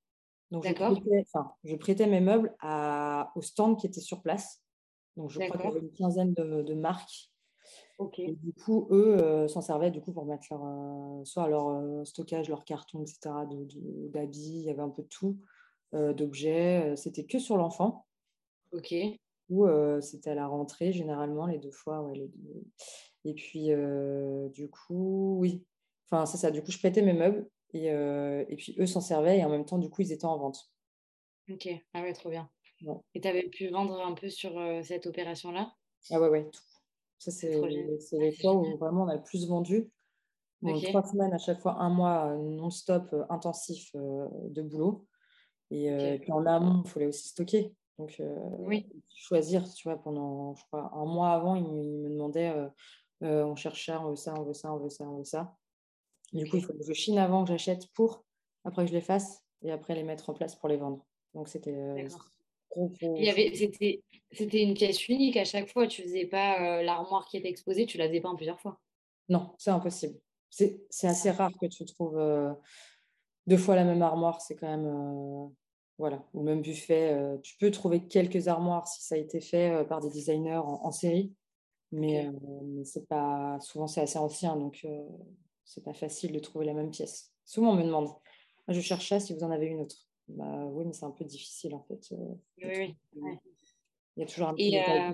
[0.51, 1.25] Donc, je prêtais,
[1.65, 4.63] je prêtais, mes meubles à, au stand qui était sur place.
[5.17, 7.28] Donc, je crois qu'il y avait une quinzaine de, de marques
[8.17, 11.67] et du coup, eux euh, s'en servaient du coup pour mettre leur, euh, soit leur
[11.67, 13.19] euh, stockage, leur carton, etc.,
[14.13, 15.37] d'habits, il y avait un peu de tout,
[15.91, 16.95] d'objets.
[16.95, 18.05] C'était que sur l'enfant.
[18.71, 18.93] Ok.
[19.49, 19.65] Ou
[20.01, 22.01] c'était à la rentrée, généralement, les deux fois.
[22.03, 22.63] Ouais, les deux.
[23.25, 23.69] Et puis,
[24.53, 25.65] du coup, oui.
[26.05, 26.51] Enfin, c'est ça.
[26.51, 29.65] Du coup, je prêtais mes meubles et, et puis eux s'en servaient et en même
[29.65, 30.71] temps, du coup, ils étaient en vente.
[31.51, 31.67] Ok.
[31.93, 32.49] Ah ouais, trop bien.
[33.15, 35.73] Et tu avais pu vendre un peu sur cette opération-là?
[36.11, 36.61] Ah ouais, ouais, tout.
[37.19, 37.49] Ça, c'est
[38.13, 39.91] les fois où vraiment on a le plus vendu.
[40.61, 45.05] Trois semaines à chaque fois, un mois non-stop intensif de boulot.
[45.71, 47.73] Et, puis en amont, il fallait aussi stocker.
[47.97, 48.21] Donc,
[48.59, 48.89] oui.
[49.13, 52.53] choisir, tu vois, pendant, je crois, un mois avant, il, me demandait,
[53.21, 55.55] on cherche ça, on veut ça, on veut ça, on veut ça, on veut ça.
[56.33, 58.23] du coup, il faut que je chine avant que j'achète pour,
[58.63, 61.05] après que je les fasse, et après les mettre en place pour les vendre.
[61.33, 62.07] Donc, c'était
[63.55, 64.01] c'était,
[64.31, 65.87] c'était une pièce unique à chaque fois.
[65.87, 68.79] Tu faisais pas euh, l'armoire qui était exposée, tu la faisais pas en plusieurs fois.
[69.27, 70.19] Non, c'est impossible.
[70.49, 72.51] C'est, c'est assez rare que tu trouves euh,
[73.47, 74.41] deux fois la même armoire.
[74.41, 74.87] C'est quand même.
[74.87, 75.47] Euh,
[75.97, 77.13] voilà, ou même buffet.
[77.43, 81.33] tu peux trouver quelques armoires si ça a été fait par des designers en, série.
[81.91, 82.25] Mais,
[82.85, 83.59] c'est pas.
[83.59, 84.55] Souvent, c'est assez ancien.
[84.55, 84.87] Donc,
[85.65, 87.33] c'est pas facile de trouver la même pièce.
[87.43, 88.07] Souvent, on me demande.
[88.69, 90.08] Je cherchais si vous en avez une autre.
[90.29, 92.11] Bah, oui, mais c'est un peu difficile en fait.
[92.11, 93.31] Euh, oui, oui.
[94.15, 95.11] Il y a toujours un petit et, euh,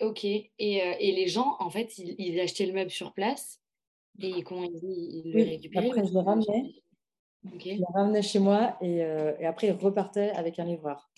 [0.00, 0.24] Ok.
[0.24, 3.62] Et, euh, et, les gens, en fait, ils, ils, achetaient le meuble sur place
[4.20, 6.74] et comment ils, ils le récupéraient Après, je le ramenais.
[7.44, 11.10] Je le ramenais chez moi et, et, après, ils repartaient avec un livreur.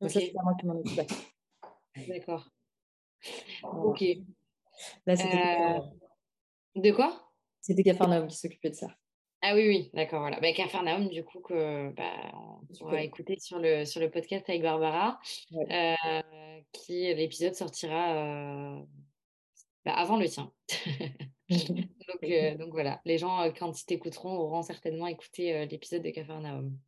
[0.00, 1.06] Donc ça, c'est moi qui m'en occupais.
[2.06, 2.48] D'accord.
[3.64, 4.04] Ok.
[5.06, 5.80] Là, c'était...
[6.76, 7.32] De quoi?
[7.60, 8.94] C'était Cafarnaum qui s'occupait de ça.
[9.50, 10.38] Ah oui, oui, d'accord, voilà.
[10.40, 12.12] Bah, Cafarnaum, du coup, que, bah,
[12.82, 15.18] on va écouter sur le, sur le podcast avec Barbara,
[15.54, 15.94] euh,
[16.72, 18.78] qui l'épisode sortira euh,
[19.86, 20.52] bah, avant le tien.
[21.48, 26.78] donc, euh, donc voilà, les gens, quand ils t'écouteront, auront certainement écouté l'épisode de Cafarnaum.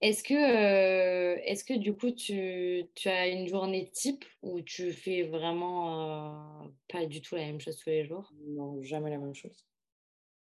[0.00, 4.92] Est-ce que, euh, est-ce que du coup, tu, tu as une journée type où tu
[4.92, 8.30] fais vraiment euh, pas du tout la même chose tous les jours?
[8.46, 9.64] Non, jamais la même chose.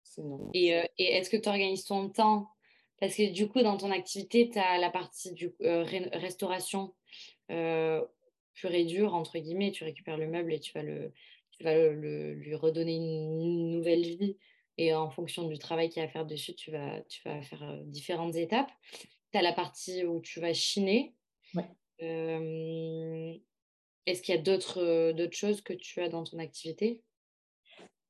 [0.04, 0.50] C'est non.
[0.54, 2.50] Et, euh, et est-ce que tu organises ton temps?
[3.00, 5.54] Parce que du coup, dans ton activité, tu as la partie du
[6.14, 6.94] restauration
[7.48, 9.72] pure et dure, entre guillemets.
[9.72, 11.14] Tu récupères le meuble et tu vas, le,
[11.52, 14.38] tu vas le, lui redonner une nouvelle vie.
[14.82, 17.42] Et en fonction du travail qu'il y a à faire dessus, tu vas, tu vas
[17.42, 18.72] faire différentes étapes
[19.32, 21.16] tu as la partie où tu vas chiner.
[24.06, 27.02] Est-ce qu'il y a d'autres, choses que tu as dans ton activité?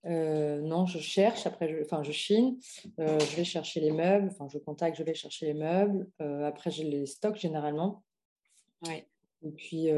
[0.05, 2.57] Non, je cherche, après, je, enfin, je chine,
[2.97, 6.09] je vais chercher les meubles, enfin, je contacte, je vais chercher les meubles.
[6.45, 8.03] après, je les stocke généralement.
[8.85, 9.05] Ouais.
[9.41, 9.89] Et puis,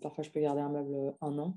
[0.00, 1.56] parfois, je peux garder un meuble un an.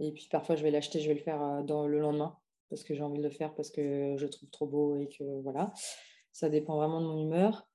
[0.00, 2.38] Et puis, parfois, je vais l'acheter, je vais le faire dans le lendemain
[2.74, 5.08] parce que j'ai envie de le faire, parce que je le trouve trop beau et
[5.08, 5.72] que voilà.
[6.32, 7.68] Ça dépend vraiment de mon humeur.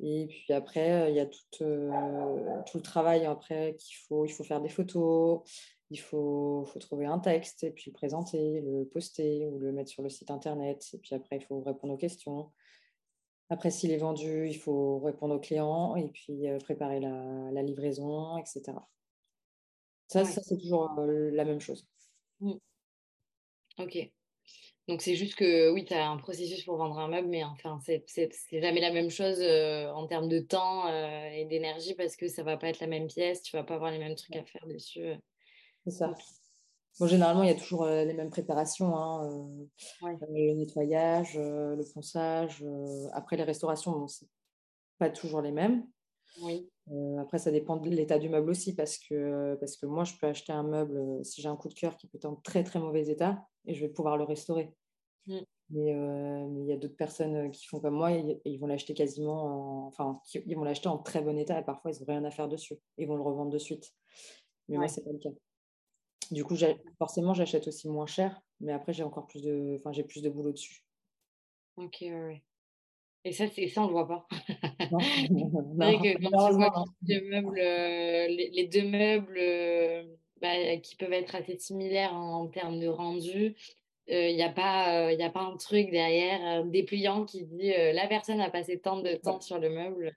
[0.00, 4.44] Et puis après, il y a tout, tout le travail après qu'il faut, il faut
[4.44, 5.42] faire des photos,
[5.90, 9.90] il faut, faut, trouver un texte et puis le présenter, le poster ou le mettre
[9.90, 10.86] sur le site internet.
[10.94, 12.50] Et puis après, il faut répondre aux questions.
[13.50, 18.38] Après, s'il est vendu, il faut répondre aux clients et puis préparer la, la livraison,
[18.38, 18.72] etc.
[20.08, 21.86] Ça, ça c'est toujours la même chose.
[22.40, 22.54] Mmh.
[23.78, 24.15] Ok.
[24.88, 27.80] Donc c'est juste que oui, tu as un processus pour vendre un meuble, mais enfin,
[27.82, 32.28] c'est jamais la même chose euh, en termes de temps euh, et d'énergie parce que
[32.28, 34.44] ça va pas être la même pièce, tu vas pas avoir les mêmes trucs à
[34.44, 35.04] faire dessus.
[35.04, 35.16] Euh.
[35.84, 36.14] C'est ça.
[37.00, 38.96] Bon, généralement, il y a toujours les mêmes préparations.
[38.96, 39.28] Hein,
[40.02, 42.64] le nettoyage, le ponçage.
[43.12, 44.26] après, les restaurations, bon, c'est
[44.98, 45.86] pas toujours les mêmes.
[46.42, 46.68] Oui.
[47.18, 50.26] après, ça dépend de l'état du meuble aussi, parce que, parce que moi, je peux
[50.26, 52.78] acheter un meuble, si j'ai un coup de cœur qui peut être en très très
[52.78, 54.74] mauvais état, et je vais pouvoir le restaurer.
[55.26, 55.40] Mm.
[55.70, 59.86] Mais il y a d'autres personnes qui font comme moi et, ils vont l'acheter quasiment,
[59.88, 62.48] enfin, ils vont l'acheter en très bon état et parfois ils n'ont rien à faire
[62.48, 62.76] dessus.
[62.98, 63.92] Ils vont le revendre de suite.
[64.68, 65.30] Mais moi, c'est pas le cas.
[66.30, 66.56] Du coup,
[66.98, 70.30] forcément, j'achète aussi moins cher, mais après, j'ai encore plus de, enfin, j'ai plus de
[70.30, 70.84] boulot dessus.
[71.76, 72.42] Ok, ouais.
[73.26, 74.28] Et ça, c'est ça, on le voit pas.
[75.30, 80.04] Non, vrai que quand tu vois les, meubles, euh, les, deux meubles euh,
[80.40, 83.56] bah, qui peuvent être assez similaires en termes de rendu,
[84.06, 87.92] il euh, n'y a, pas, a pas un truc derrière, un dépliant qui dit euh,
[87.92, 90.12] la personne a passé tant de temps sur le meuble.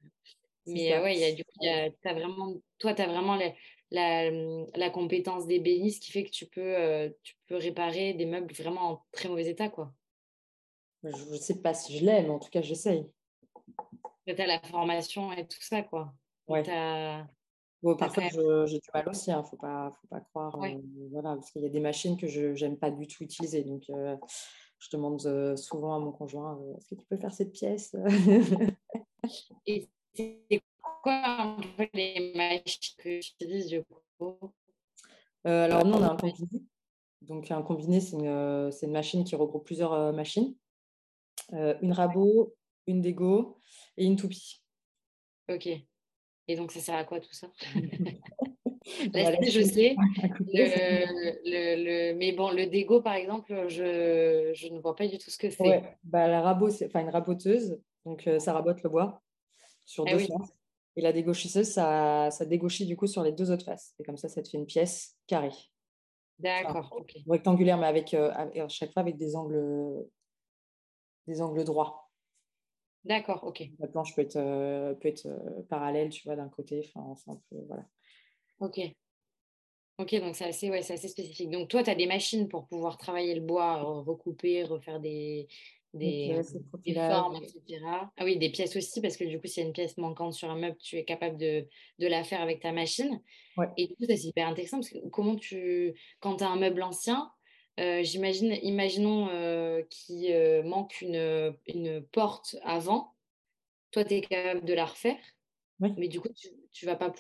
[0.68, 3.52] Mais ouais, y a, du coup, as vraiment, toi, tu as vraiment la,
[3.90, 4.30] la,
[4.76, 9.02] la, compétence d'ébéniste qui fait que tu peux, tu peux réparer des meubles vraiment en
[9.12, 9.70] très mauvais état.
[9.70, 9.92] quoi.
[11.04, 13.10] Je ne sais pas si je l'ai, mais en tout cas, j'essaye.
[14.28, 15.82] Tu as la formation et tout ça.
[15.84, 16.14] quoi.
[16.48, 16.64] Ouais.
[17.82, 18.24] Bon, parfois,
[18.66, 20.62] j'ai du mal aussi, il hein, ne faut pas, faut pas croire.
[20.62, 20.82] Euh,
[21.12, 23.64] voilà, parce qu'il y a des machines que je n'aime pas du tout utiliser.
[23.64, 24.18] Donc, euh,
[24.80, 27.96] je demande euh, souvent à mon conjoint est-ce que tu peux faire cette pièce?
[29.66, 30.62] Et c'est
[31.02, 33.84] quoi un peu les machines que tu utilises du
[34.18, 34.36] coup?
[35.46, 36.64] Alors, nous, on a un combiné.
[37.22, 40.54] Donc, un combiné, c'est une, une, machine qui regroupe plusieurs machines
[41.52, 42.56] une rabot,
[42.88, 43.58] une dégo
[43.98, 44.62] et une toupie.
[45.52, 45.68] Ok.
[46.48, 47.48] Et donc, ça sert à quoi tout ça?
[48.86, 49.96] Je sais.
[51.46, 55.38] Le, mais bon, le dégo, par exemple, je, je, ne vois pas du tout ce
[55.38, 55.62] que c'est.
[55.62, 57.80] Ouais, bah, la rabot, c'est une raboteuse.
[58.06, 59.22] Donc, euh, ça rabote le bois
[59.86, 60.56] sur ah deux faces.
[60.96, 63.94] Et la dégauchisseuse, ça, ça dégauchit du coup sur les deux autres faces.
[64.00, 65.54] Et comme ça, ça te fait une pièce carrée.
[66.40, 67.06] D'accord.
[67.28, 70.08] Rectangulaire, mais avec, euh, à chaque fois avec des angles,
[71.30, 72.10] des angles droits.
[73.06, 73.64] D'accord, ok.
[73.80, 76.86] La planche peut être, euh, peut être euh, parallèle, tu vois, d'un côté.
[76.94, 77.86] Enfin, un peu, voilà.
[78.60, 78.80] Ok.
[80.00, 81.50] Ok, donc c'est assez, ouais, assez spécifique.
[81.50, 85.48] Donc toi, tu as des machines pour pouvoir travailler le bois, recouper, refaire des,
[85.94, 86.40] des,
[86.86, 87.82] des, formes, etc.
[88.16, 90.34] Ah oui, des pièces aussi, parce que du coup, s'il y a une pièce manquante
[90.34, 91.68] sur un meuble, tu es capable de,
[92.00, 93.22] de la faire avec ta machine.
[93.76, 96.82] Et du coup, c'est hyper intéressant, parce que comment tu, quand tu as un meuble
[96.82, 97.30] ancien,
[97.80, 103.14] euh, j'imagine, imaginons euh, qu'il euh, manque une, une, porte avant.
[103.92, 105.18] Toi, tu es capable de la refaire.
[105.80, 107.14] Mais du coup, tu, tu vas pas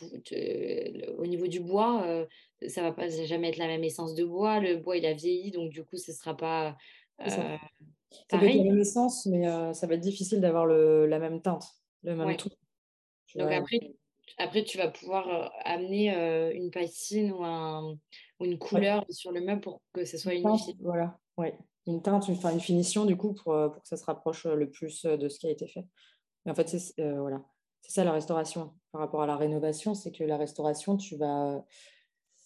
[1.17, 2.27] au niveau du bois,
[2.67, 4.59] ça va pas jamais être la même essence de bois.
[4.59, 6.75] Le bois, il a vieilli, donc du coup, ce sera pas.
[7.19, 7.57] ça.
[8.29, 11.63] ça peut être la même essence, mais ça va être difficile d'avoir la même teinte,
[12.03, 12.51] le même truc.
[13.35, 13.79] Donc après,
[14.37, 16.09] après, tu vas pouvoir amener
[16.53, 17.97] une patine ou un,
[18.39, 20.75] ou une couleur sur le meuble pour que ce soit unifié.
[20.79, 21.57] Voilà, ouais.
[21.87, 24.55] Une teinte, une, une finition du coup pour, euh, pour, que ça se rapproche euh,
[24.55, 25.85] le plus euh, de ce qui a été fait.
[26.45, 27.43] Et en fait, c'est voilà.
[27.81, 31.63] c'est ça la restauration par rapport à la rénovation, c'est que la restauration, tu vas,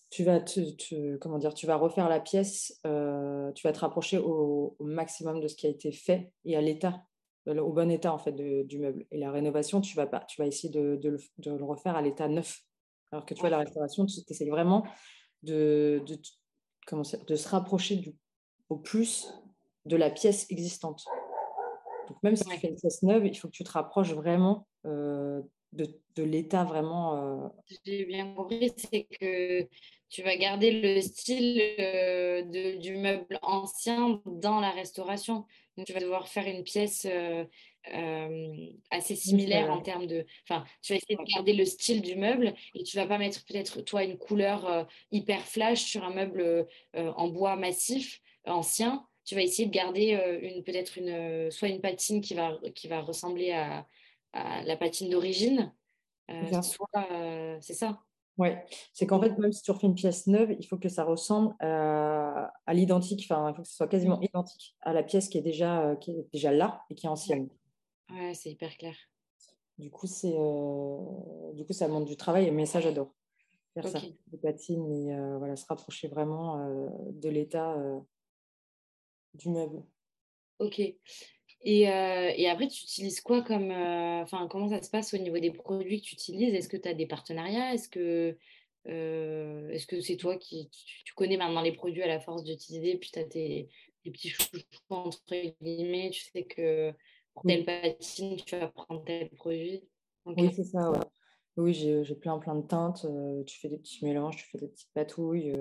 [0.10, 4.76] tu vas te, comment dire, tu vas refaire la pièce, tu vas te rapprocher au,
[4.80, 7.04] maximum de ce qui a été fait et à l'état
[7.48, 9.06] au bon état en fait du meuble.
[9.12, 11.18] Et la rénovation, tu vas, pas, tu vas essayer de, de,
[11.50, 12.62] le, refaire à l'état neuf.
[13.12, 14.86] Alors que tu vois, la restauration, tu essayes vraiment
[15.44, 16.18] de, de,
[16.88, 18.16] comment de se rapprocher du,
[18.70, 19.34] au plus
[19.86, 21.06] de la pièce existante.
[22.08, 24.68] Donc même si tu fais une pièce neuve, il faut que tu te rapproches vraiment
[24.86, 27.44] euh, de, de l'état vraiment.
[27.46, 27.50] Euh...
[27.86, 29.68] J'ai bien compris, c'est que
[30.10, 35.46] tu vas garder le style euh, de, du meuble ancien dans la restauration.
[35.78, 37.46] Donc, tu vas devoir faire une pièce euh,
[37.94, 40.26] euh, assez similaire en termes de.
[40.48, 43.44] Enfin, tu vas essayer de garder le style du meuble et tu vas pas mettre
[43.46, 49.06] peut-être, toi, une couleur hyper flash sur un meuble en bois massif ancien.
[49.26, 53.02] Tu vas essayer de garder une peut-être une soit une patine qui va, qui va
[53.02, 53.88] ressembler à,
[54.34, 55.74] à la patine d'origine,
[56.62, 57.60] soit.
[57.62, 58.04] c'est ça
[58.38, 58.50] oui,
[58.94, 61.56] c'est qu'en fait, même si tu refais une pièce neuve, il faut que ça ressemble
[61.60, 65.42] à, l'identique, enfin, il faut que ce soit quasiment identique à la pièce qui est
[65.42, 67.50] déjà, euh, qui est déjà là et qui est ancienne.
[68.10, 68.96] Ouais, c'est hyper clair.
[69.78, 73.14] Du coup, c'est, euh, du coup, ça montre du travail, mais ça, j'adore.
[73.76, 76.58] Faire ça, des patines et euh, voilà, se rapprocher vraiment
[77.12, 77.76] de l'état
[79.34, 79.84] du meuble.
[80.60, 80.82] Ok.
[81.64, 83.72] Et, euh, et, après, tu utilises quoi comme.
[83.72, 86.54] Euh, enfin, comment ça se passe au niveau des produits que tu utilises?
[86.54, 87.74] Est-ce que tu as des partenariats?
[87.74, 88.38] Est-ce que
[88.88, 90.70] euh, est-ce que c'est toi qui.
[90.70, 93.70] Tu, connais maintenant les produits à la force d'utiliser, puis tu as tes,
[94.04, 95.22] petits chouchous, entre
[95.62, 96.92] guillemets, tu sais que
[97.34, 99.84] pour telle patine, tu vas prendre tel produit?
[100.26, 101.00] Oui, c'est ça, ouais.
[101.56, 103.06] Oui, j'ai plein, plein de teintes.
[103.46, 105.54] tu fais des petits mélanges, tu fais des petites patouilles.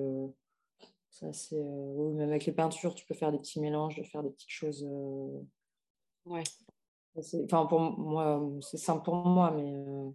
[1.11, 1.61] ça, c'est.
[1.61, 4.85] oui, même avec les peintures, tu peux faire des petits mélanges, faire des petites choses
[6.25, 6.43] Ouais.
[7.45, 9.73] Enfin, pour moi, c'est simple pour moi, mais.
[9.73, 10.11] Euh,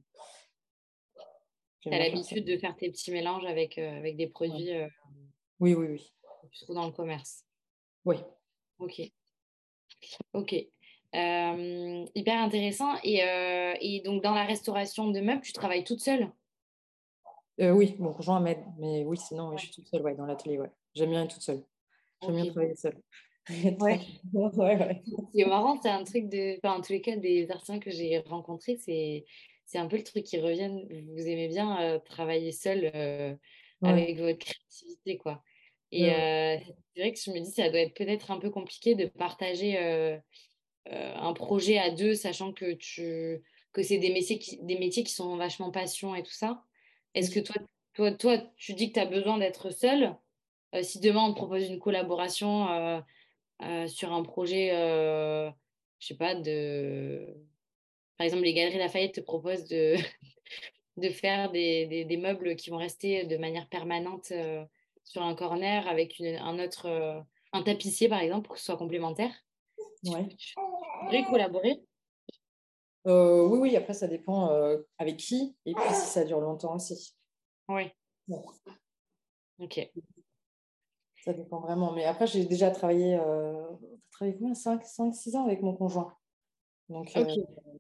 [1.82, 4.74] tu as l'habitude de faire tes petits mélanges avec, euh, avec des produits.
[4.74, 4.88] Euh,
[5.60, 6.14] oui, oui, oui.
[6.42, 7.46] Que tu trouves dans le commerce?
[8.06, 8.18] Oui.
[8.80, 9.02] Ok.
[10.34, 10.54] Ok.
[11.14, 12.96] hyper intéressant.
[13.04, 13.20] Et,
[13.82, 16.32] et, donc, dans la restauration de meubles, tu travailles toute seule?
[17.60, 18.64] Oui, mon conjoint m'aide.
[18.78, 20.60] Mais oui, sinon, je suis toute seule ouais, dans l'atelier.
[20.60, 20.72] Ouais.
[20.94, 21.64] J'aime bien être toute seule.
[22.22, 23.02] J'aime bien travailler seule.
[23.80, 24.02] Ouais.
[24.34, 25.02] ouais,
[25.34, 26.58] C'est marrant, c'est un truc de.
[26.58, 29.26] Enfin, en tous les cas, des artisans que j'ai rencontrés, c'est,
[29.66, 30.84] c'est un peu le truc qui revient.
[31.16, 33.34] Vous aimez bien euh, travailler seul euh,
[33.84, 35.44] avec votre créativité, quoi.
[35.94, 36.58] Et euh,
[36.94, 39.78] c'est vrai que je me dis, ça doit être peut-être un peu compliqué de partager
[40.90, 45.14] un projet à deux, sachant que, tu, que c'est des métiers, qui, des métiers qui
[45.14, 46.64] sont vachement passion et tout ça.
[47.14, 47.56] Est-ce que toi,
[47.94, 50.14] toi, toi, tu dis que tu as besoin d'être seul
[50.82, 53.02] si demain on te propose une collaboration
[53.62, 55.50] euh, sur un projet, euh,
[56.00, 57.36] je sais pas, de.
[58.18, 59.96] Par exemple, les Galeries Lafayette te proposent de,
[60.98, 64.64] de faire des, des, des, meubles qui vont rester de manière permanente euh,
[65.04, 66.88] sur un corner avec une, un autre.
[67.54, 69.32] un tapissier, par exemple, pour que ce soit complémentaire.
[70.06, 70.28] Ouais.
[70.38, 71.82] Tu, collaborer?
[73.06, 74.50] Oui, oui, après, ça dépend
[74.98, 77.16] avec qui et puis si ça dure longtemps aussi.
[77.70, 77.92] Oui.
[79.60, 79.90] Ok.
[81.28, 81.92] Ça dépend vraiment.
[81.92, 83.62] Mais après, j'ai déjà travaillé, euh,
[84.12, 84.54] travaillé combien?
[84.54, 86.14] 5, 5, 6 ans avec mon conjoint.
[86.88, 87.26] Donc, euh,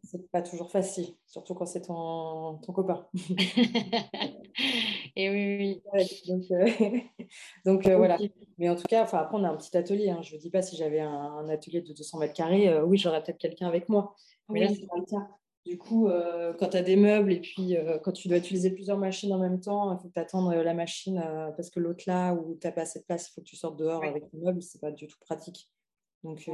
[0.03, 3.07] c'est pas toujours facile, surtout quand c'est ton, ton copain.
[5.15, 6.21] Et oui, oui.
[6.27, 6.99] donc, euh,
[7.65, 8.17] donc voilà.
[8.57, 10.09] Mais en tout cas, après, on a un petit atelier.
[10.09, 10.21] Hein.
[10.23, 13.37] Je ne dis pas si j'avais un, atelier de 200 mètres carrés, oui, j'aurais peut-être
[13.37, 14.13] quelqu'un avec moi.
[14.49, 15.25] Mais là, c'est pas le cas.
[15.67, 18.71] Du coup, euh, quand tu as des meubles et puis euh, quand tu dois utiliser
[18.71, 21.21] plusieurs machines en même temps, il faut que tu attendes euh, la machine
[21.57, 23.57] parce que l'autre là où tu n'as pas assez de place, il faut que tu
[23.57, 24.61] sortes dehors avec tes meubles.
[24.61, 25.69] Ce n'est pas du tout pratique.
[26.23, 26.49] Donc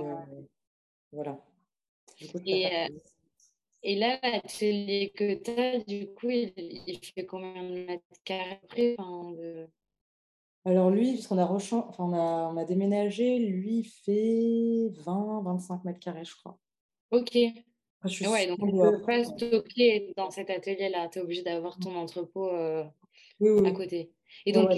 [1.11, 1.39] voilà.
[2.43, 2.87] et,
[3.83, 8.97] et, là, l'atelier que tu as, du coup, il, fait combien de mètres carrés
[10.65, 15.99] Alors lui, puisqu'on a, enfin, on a, on a déménagé, lui, il fait 20-25 mètres
[15.99, 16.57] carrés, je crois.
[17.11, 17.37] Ok.
[18.03, 21.07] Ah, ouais, donc tu ne peux pas stocker dans cet atelier-là.
[21.09, 22.83] Tu es obligé d'avoir ton entrepôt euh,
[23.65, 24.11] à côté.
[24.45, 24.71] Et donc,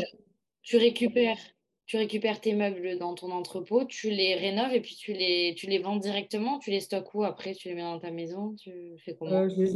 [0.62, 1.40] tu, récupères,
[1.88, 5.68] tu récupères tes meubles dans ton entrepôt, tu les rénoves et puis tu les, tu
[5.68, 6.60] les vends directement.
[6.60, 7.56] Tu les stockes où après?
[7.56, 8.72] Tu les mets dans ta maison Tu
[9.04, 9.32] fais comment?
[9.32, 9.74] Euh,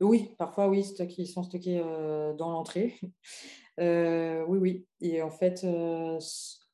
[0.00, 0.84] Oui, parfois, oui,
[1.18, 2.94] ils sont stockés euh, dans l'entrée.
[3.78, 4.86] oui, oui.
[5.00, 5.64] Et en fait,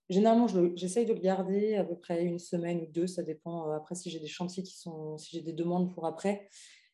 [0.08, 3.06] Généralement, j'essaye de le garder à peu près une semaine ou deux.
[3.06, 6.06] Ça dépend euh, après si j'ai des chantiers qui sont, si j'ai des demandes pour
[6.06, 6.48] après.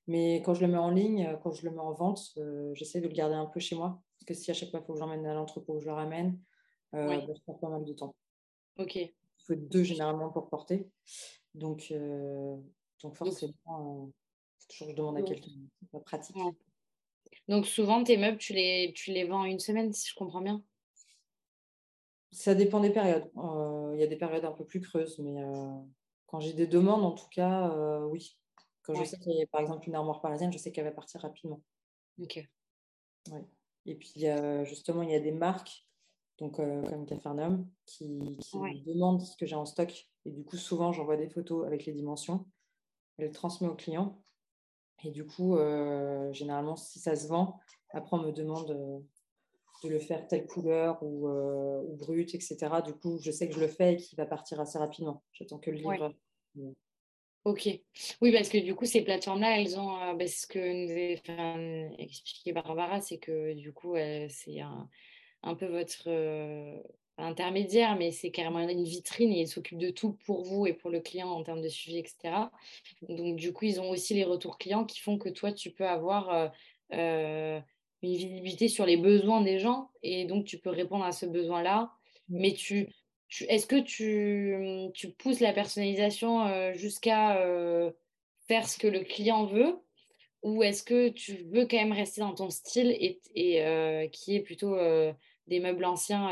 [0.07, 2.75] Mais quand je le mets en ligne, euh, quand je le mets en vente, euh,
[2.75, 4.03] j'essaye de le garder un peu chez moi.
[4.19, 6.39] Parce que si à chaque fois il faut que j'emmène à l'entrepôt, je le ramène,
[6.95, 8.15] euh, bah, ça prend pas mal de temps.
[8.79, 8.97] Ok.
[8.97, 9.13] Il
[9.47, 10.89] faut deux généralement pour porter.
[11.55, 11.93] Donc,
[13.03, 14.11] donc forcément,
[14.69, 15.51] toujours je demande à quelqu'un.
[15.81, 16.37] C'est pas pratique.
[17.49, 20.63] Donc souvent, tes meubles, tu les, tu les vends une semaine, si je comprends bien?
[22.35, 23.31] Ça dépend des périodes.
[23.37, 25.71] Euh, il y a des périodes un peu plus creuses, mais euh,
[26.27, 27.71] quand j'ai des demandes, en tout cas,
[28.07, 28.37] oui.
[28.83, 30.91] Quand je sais qu'il y a par exemple une armoire parisienne, je sais qu'elle va
[30.91, 31.63] partir rapidement.
[32.21, 32.47] Ok.
[33.87, 34.27] Et puis,
[34.65, 35.87] justement, il y a des marques,
[36.39, 40.07] donc comme Cafarnum, qui, qui demandent ce que j'ai en stock.
[40.27, 42.47] Et du coup, souvent, j'envoie des photos avec les dimensions.
[43.17, 44.21] Elle transmet au client.
[45.05, 45.57] Et du coup,
[46.33, 47.59] généralement, si ça se vend,
[47.91, 49.07] après, on me demande
[49.85, 52.57] de le faire telle couleur ou, ou, brut, etc.
[52.85, 55.23] Du coup, je sais que je le fais et qu'il va partir assez rapidement.
[55.33, 56.15] J'attends que le livre.
[57.45, 57.69] Ok.
[58.23, 60.01] Oui, parce que du coup, ces plateformes-là, elles ont.
[60.01, 60.91] Euh, bah, ce que nous
[61.29, 63.97] a expliqué Barbara, c'est que du coup,
[64.31, 64.89] c'est un,
[65.43, 66.79] un, peu votre euh,
[67.19, 70.91] intermédiaire, mais c'est carrément une vitrine et ils s'occupent de tout pour vous et pour
[70.91, 72.51] le client en termes de suivi, etc.
[73.03, 75.87] Donc, du coup, ils ont aussi les retours clients qui font que toi, tu peux
[75.87, 76.51] avoir
[76.95, 77.61] euh,
[78.05, 81.93] une visibilité sur les besoins des gens et donc tu peux répondre à ce besoin-là.
[82.29, 82.89] Mais tu
[83.43, 87.91] est-ce que tu, tu, pousses la personnalisation euh, jusqu'à euh,
[88.47, 89.79] faire ce que le client veut?
[90.43, 94.37] Ou est-ce que tu veux quand même rester dans ton style et, et euh, qui
[94.37, 94.77] est plutôt
[95.47, 96.29] des meubles anciens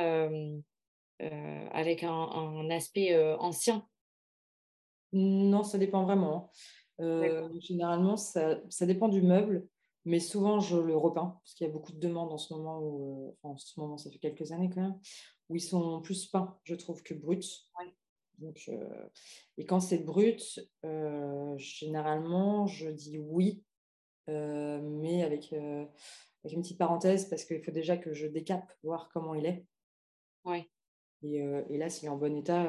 [1.18, 3.86] avec un, un aspect ancien?
[5.14, 6.50] Non, ça dépend vraiment.
[6.98, 9.66] généralement, ça, ça, dépend du meuble,
[10.04, 12.80] mais souvent je le repeins parce qu'il y a beaucoup de demandes en ce moment.
[12.80, 14.98] Où, enfin, en ce moment, ça fait quelques années quand même
[15.52, 17.68] où ils sont plus peints, je trouve, que bruts.
[18.38, 19.08] Donc, euh,
[19.58, 23.62] et quand c'est brut, euh, généralement, je dis oui,
[24.30, 29.10] euh, mais avec, avec, une petite parenthèse, parce qu'il faut déjà que je décape, voir
[29.12, 29.66] comment il est.
[30.46, 30.66] Ouais.
[31.22, 32.64] Et, et là, s'il est en bon état,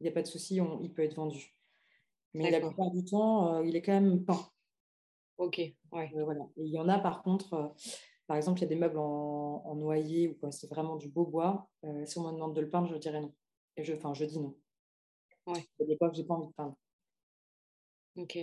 [0.00, 1.56] il n'y a pas de souci, il peut être vendu.
[2.34, 4.50] Mais la plupart du temps, il est quand même peint.
[5.38, 5.58] Ok,
[5.92, 6.10] ouais.
[6.14, 6.48] voilà.
[6.56, 7.74] Et il y en a par contre,
[8.26, 11.24] par exemple, il y a des meubles en, noyer ou quoi, c'est vraiment du beau
[11.24, 11.68] bois.
[11.84, 13.32] Euh, si on me demande de le peindre, je dirais non.
[13.76, 14.56] Et je, enfin, je dis non.
[15.46, 15.64] Ouais.
[15.78, 16.76] Il y a des fois que j'ai pas envie de peindre.
[18.16, 18.38] Ok.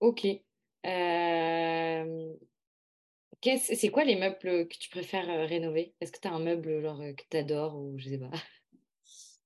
[0.00, 0.26] Ok.
[0.86, 2.34] Euh,
[3.42, 5.94] c'est quoi les meubles que tu préfères euh, rénover?
[6.00, 8.30] Est-ce que tu as un meuble genre, que tu adores ou je sais pas?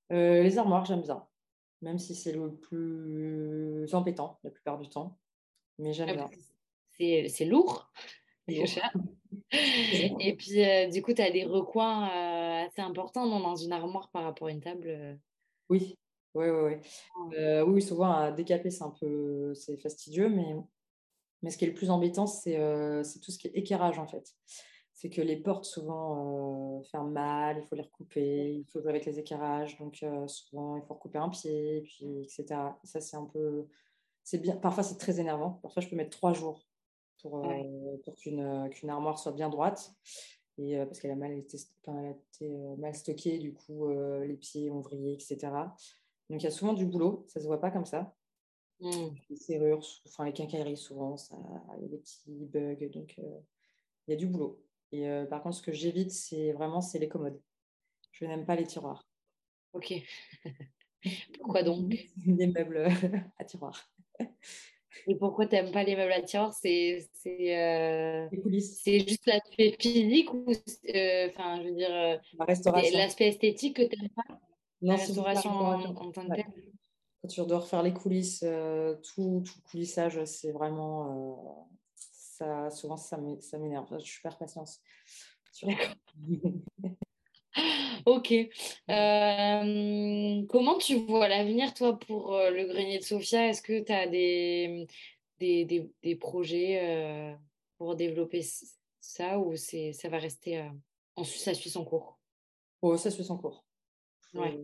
[0.09, 1.25] Les armoires, j'aime bien.
[1.81, 5.17] Même si c'est le plus embêtant la plupart du temps.
[5.79, 6.29] Mais j'aime ah, bien
[7.29, 7.91] c'est lourd.
[8.47, 14.09] Et puis, euh, du coup, tu as des recoins euh, assez importants dans une armoire
[14.11, 14.87] par rapport à une table.
[14.87, 15.15] Euh?
[15.69, 15.97] Oui,
[16.35, 16.75] oui, oui.
[17.29, 17.61] oui.
[17.65, 20.55] oui, souvent, à décaper, c'est un peu fastidieux, mais,
[21.41, 22.55] mais ce qui est le plus embêtant, c'est
[23.21, 24.35] tout ce qui est équerrage, en fait.
[25.01, 29.03] C'est que les portes, souvent, ferment mal, il faut les recouper, il faut jouer avec
[29.03, 32.45] les équerrages, donc souvent, il faut recouper un pied, puis, etc.
[32.83, 33.65] ça, c'est un peu...
[34.23, 34.55] C'est bien.
[34.57, 35.53] Parfois, c'est très énervant.
[35.63, 36.67] Parfois, je peux mettre trois jours
[37.19, 39.91] pour, euh, pour euh, qu'une armoire soit bien droite.
[40.59, 41.57] Et, euh, parce qu'elle a mal été,
[42.77, 45.37] mal stockée, du coup, les pieds ont vrillé, etc.
[46.29, 48.15] Donc, il y a souvent du boulot, ça se voit pas comme ça.
[48.81, 49.15] Mmh.
[49.31, 51.15] Les serrures, enfin les quincailleries, souvent,
[51.79, 54.63] il y a des petits bugs, donc il y a du boulot.
[54.91, 57.39] Et par contre, ce que j'évite, c'est vraiment c'est les commodes.
[58.11, 59.07] Je n'aime pas les tiroirs.
[59.73, 59.93] Ok.
[61.37, 62.87] Pourquoi donc Des meubles
[63.39, 63.89] à tiroirs.
[65.07, 66.53] Et pourquoi tu n'aimes pas les meubles à tiroirs?
[66.53, 68.27] C'est euh,
[68.85, 72.17] juste l'aspect physique ou euh, enfin je veux dire euh,
[72.93, 74.39] l'aspect esthétique que tu n'aimes pas?
[74.81, 76.45] La restauration en, tant que telle?
[77.21, 81.69] Quand tu dois refaire les coulisses, tout, tout, le coulissage, c'est vraiment
[82.45, 82.69] ça.
[82.69, 83.99] Souvent ça m'énerve.
[84.03, 84.81] Je perds patience.
[88.05, 88.31] Ok.
[88.89, 93.91] Euh, comment tu vois l'avenir, toi, pour euh, le grenier de Sofia Est-ce que tu
[93.91, 94.87] as des,
[95.39, 95.65] des,
[96.01, 97.35] des, projets euh,
[97.77, 98.41] pour développer
[98.99, 100.67] ça ou ça va rester
[101.15, 102.19] en ça suit son cours?
[102.81, 103.63] Oh, ça suit son cours.
[104.33, 104.59] Ouais.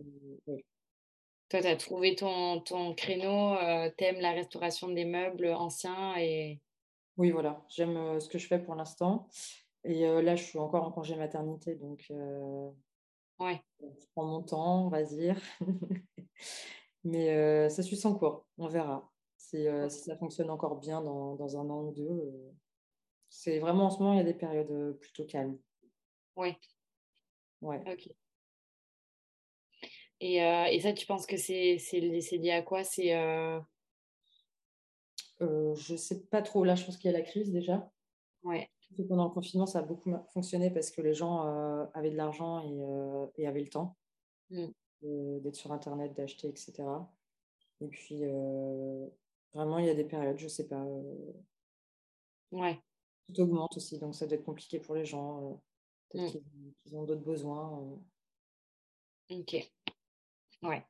[1.48, 3.56] Toi, tu as trouvé ton, ton créneau,
[3.96, 6.60] t'aimes la restauration des meubles anciens et...
[7.18, 9.28] Oui, voilà, j'aime ce que je fais pour l'instant.
[9.84, 12.10] Et là, je suis encore en congé maternité, donc
[13.38, 13.62] Ouais.
[13.80, 15.40] Je prends mon temps, on va dire.
[17.04, 19.12] Mais euh, ça suit son cours, on verra.
[19.36, 22.02] Si, euh, si, ça fonctionne encore bien dans, dans un an ou deux.
[22.02, 22.50] Euh,
[23.28, 25.58] c'est vraiment en ce moment, il y a des périodes plutôt calmes.
[26.34, 26.58] Ouais.
[27.60, 27.82] Ouais.
[27.86, 28.08] Ok.
[30.20, 32.82] Et, et ça, tu penses que c'est lié à quoi?
[32.82, 33.12] C'est.
[35.40, 36.64] Je sais pas trop.
[36.64, 37.90] Là, je pense qu'il y a la crise déjà.
[38.42, 38.68] Ouais.
[39.08, 42.60] Pendant le confinement, ça a beaucoup fonctionné parce que les gens euh, avaient de l'argent
[42.60, 43.96] et, euh, et, avaient le temps
[44.50, 44.66] mm.
[45.02, 46.84] d'être sur Internet, d'acheter, etc.
[47.80, 49.06] Et puis, euh,
[49.52, 50.84] vraiment, il y a des périodes, je ne sais pas.
[52.52, 52.80] ouais.
[53.26, 55.60] Tout augmente aussi, donc ça doit être compliqué pour les gens.
[56.08, 56.72] Peut-être mm.
[56.82, 58.00] qu'ils ont d'autres besoins.
[59.30, 59.70] Ok.
[60.62, 60.82] Ouais.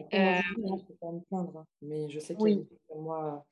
[0.00, 2.66] Après, moi, je peux pas me plaindre, mais je sais que oui.
[2.96, 3.44] moi,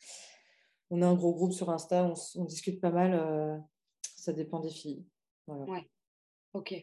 [0.90, 3.62] on a un gros groupe sur Insta, on, on discute pas mal.
[4.02, 5.04] ça dépend des filles.
[5.46, 5.64] Voilà.
[5.64, 5.90] Ouais.
[6.52, 6.74] Ok.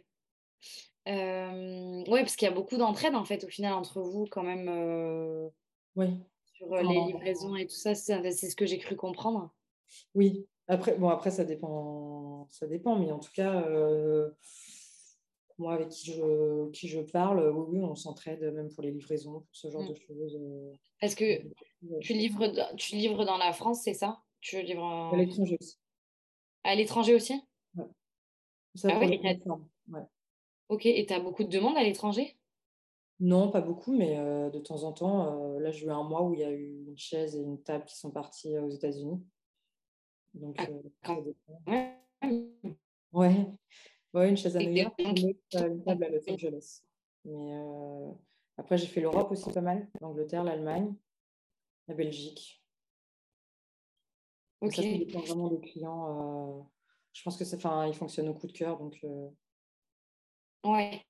[1.07, 4.43] Euh, oui, parce qu'il y a beaucoup d'entraide en fait au final entre vous quand
[4.43, 4.67] même.
[4.67, 5.47] Euh,
[5.95, 6.19] oui.
[6.43, 9.53] Sur euh, les livraisons et tout ça, c'est ce que j'ai cru comprendre.
[10.15, 10.47] Oui.
[10.67, 13.63] Après, bon, après ça dépend, ça dépend, mais en tout cas,
[15.57, 19.39] moi avec qui je, qui je parle, oui, oui on s'entraide même pour les livraisons,
[19.41, 19.89] pour ce genre mmh.
[19.89, 20.39] de choses.
[21.01, 21.41] Est-ce que
[22.01, 24.21] tu livres, tu livres dans la France, c'est ça?
[24.41, 25.77] Tu livres à l'étranger aussi.
[26.63, 27.41] À l'étranger aussi?
[27.75, 27.85] Ouais.
[28.75, 29.19] Ça ah oui,
[29.89, 30.01] ouais.
[30.69, 32.37] Ok, et tu as beaucoup de demandes à l'étranger?
[33.19, 36.21] Non, pas beaucoup, mais euh, de temps en temps, euh, là j'ai eu un mois
[36.21, 38.69] où il y a eu une chaise et une table qui sont partis euh, aux
[38.69, 39.23] États-Unis.
[40.35, 40.55] Donc,
[41.03, 41.15] ah,
[41.65, 41.97] ouais.
[43.11, 43.47] ouais.
[44.13, 46.81] Ouais, une chaise à New York, une table à Los Angeles.
[47.25, 47.53] Mais
[48.57, 50.93] après, j'ai fait l'Europe aussi pas mal, l'Angleterre, l'Allemagne,
[51.87, 52.63] la Belgique.
[54.61, 56.67] Ça, ça dépend vraiment des clients.
[57.13, 58.99] je pense que ça, enfin, ils fonctionnent au coup de cœur, donc
[60.63, 61.05] Ouais.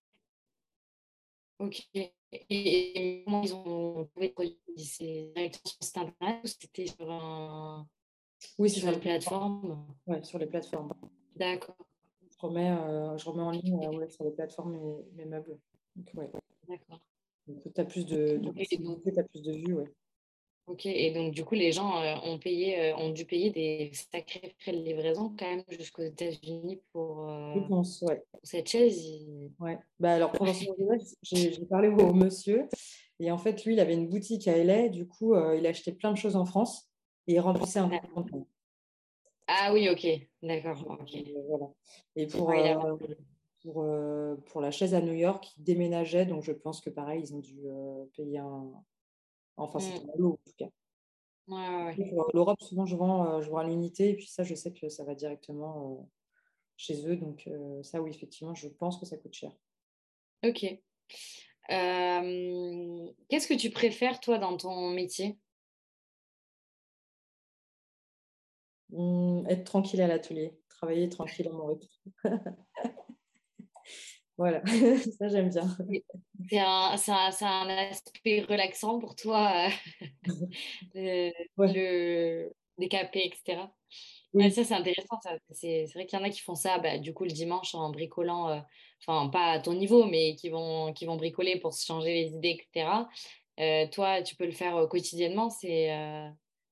[1.59, 1.87] Ok.
[2.31, 4.33] Et, comment ils ont trouvé
[4.77, 7.87] C'est directement sur site internet ou c'était sur un.
[8.59, 10.93] Oui, sur, sur les plateformes Oui, sur les plateformes.
[11.35, 11.77] D'accord.
[12.39, 15.57] Je remets, euh, je remets en ligne euh, ouais, sur les plateformes mes, mes meubles.
[15.95, 16.29] Donc, ouais.
[16.67, 16.99] D'accord.
[17.47, 19.93] Tu as plus de, de tu as plus de vues, ouais.
[20.67, 23.89] Ok, et donc du coup, les gens euh, ont, payé, euh, ont dû payer des
[23.93, 27.83] sacrés frais de livraison quand même jusqu'aux États-Unis pour, euh,
[28.43, 29.25] cette chaise.
[29.61, 29.79] Ouais.
[29.97, 30.65] Bah, alors, pendant ce
[31.23, 32.67] j'ai parlé au monsieur,
[33.21, 35.93] et en fait, lui, il avait une boutique à LA, du coup, il a acheté
[35.93, 36.89] plein de choses en France,
[37.27, 37.97] et il remplissait un peu
[39.47, 40.05] Ah oui, ok,
[40.43, 40.83] d'accord.
[41.47, 41.73] Voilà.
[42.15, 42.53] Et pour,
[43.63, 43.85] pour,
[44.45, 47.39] pour, la chaise à New York, il déménageait, donc je pense que pareil, ils ont
[47.39, 47.61] dû
[48.13, 48.71] payer un
[49.57, 50.11] Enfin, c'est mmh.
[50.17, 50.69] l'eau en tout cas.
[52.33, 54.87] L'Europe, souvent, je vends, euh, je vends à l'unité et puis ça, je sais que
[54.89, 56.03] ça va directement euh,
[56.77, 57.15] chez eux.
[57.15, 59.51] Donc, euh, ça, oui, effectivement, je pense que ça coûte cher.
[60.45, 60.65] Ok.
[61.69, 65.37] Qu'est-ce que tu préfères, toi, dans ton métier?
[68.89, 71.87] Mmh, Être tranquille à l'atelier, travailler tranquille mon rythme.
[74.37, 74.61] Voilà,
[75.17, 75.65] ça j'aime bien.
[76.49, 76.95] C'est un,
[77.41, 79.67] un, aspect relaxant pour toi,
[80.95, 83.67] euh, le, décapé, etc.
[84.33, 84.51] Oui.
[84.51, 85.17] ça c'est intéressant.
[85.49, 87.89] C'est vrai qu'il y en a qui font ça bah, du coup le dimanche en
[87.89, 88.59] bricolant, euh,
[89.01, 92.35] enfin pas à ton niveau, mais qui vont, qui vont bricoler pour se changer les
[92.35, 93.07] idées, etc.
[93.59, 95.89] Euh, toi, tu peux le faire quotidiennement, c'est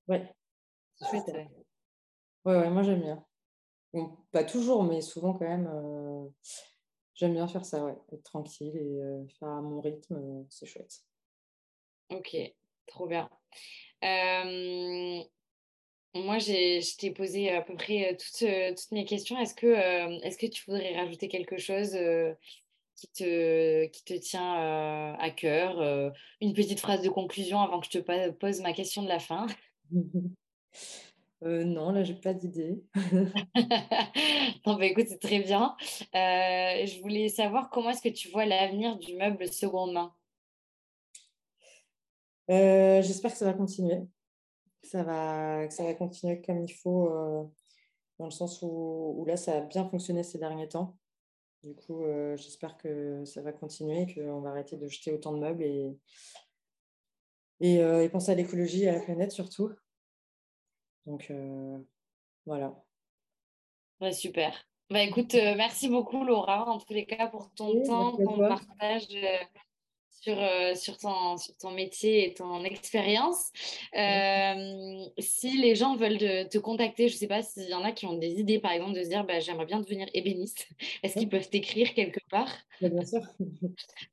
[0.08, 0.32] ouais.
[1.10, 1.28] chouette.
[1.34, 1.48] Ouais.
[2.46, 3.26] Ouais, moi j'aime bien.
[4.32, 5.68] pas toujours, mais souvent quand même
[7.16, 7.96] J'aime bien faire ça, ouais.
[8.12, 11.02] Être tranquille et euh, faire à mon rythme, euh, c'est chouette.
[12.10, 12.36] Ok,
[12.88, 13.30] trop bien.
[16.14, 19.40] moi, je t'ai posé à peu près euh, toutes, toutes mes questions.
[19.40, 19.68] Est-ce que,
[20.26, 21.98] est que tu voudrais rajouter quelque chose
[22.96, 28.00] qui, te, qui te tient à cœur Une petite phrase de conclusion avant que je
[28.00, 29.48] te pose ma question de la fin?
[31.46, 32.84] Euh, non, là, j'ai pas d'idée.
[34.66, 35.76] non, bah, écoute, c'est très bien.
[36.16, 40.12] Euh, je voulais savoir comment est-ce que tu vois l'avenir du meuble seconde main?
[42.50, 44.02] Euh, J'espère que ça va continuer.
[44.82, 47.10] Ça va, que ça va continuer comme il faut,
[48.20, 50.98] dans le sens où, là, ça a bien fonctionné ces derniers temps.
[51.64, 55.64] Du coup, j'espère que ça va continuer, qu'on va arrêter de jeter autant de meubles
[55.64, 55.98] et,
[57.62, 59.72] et, et penser à l'écologie et à la planète surtout.
[61.06, 61.78] Donc euh,
[62.46, 62.74] voilà.
[64.12, 64.68] super.
[64.90, 69.08] Bah écoute, euh, merci beaucoup Laura, en tous les cas, pour ton temps, ton partage
[69.16, 69.38] euh,
[70.10, 70.38] sur,
[70.78, 73.52] sur, ton, sur ton métier et ton expérience.
[73.94, 78.06] si les gens veulent te contacter, je ne sais pas s'il y en a qui
[78.06, 80.68] ont des idées, par exemple, de se dire bah, j'aimerais bien devenir ébéniste,
[81.04, 82.52] est-ce qu'ils peuvent t'écrire quelque part?
[82.82, 83.22] Bien sûr.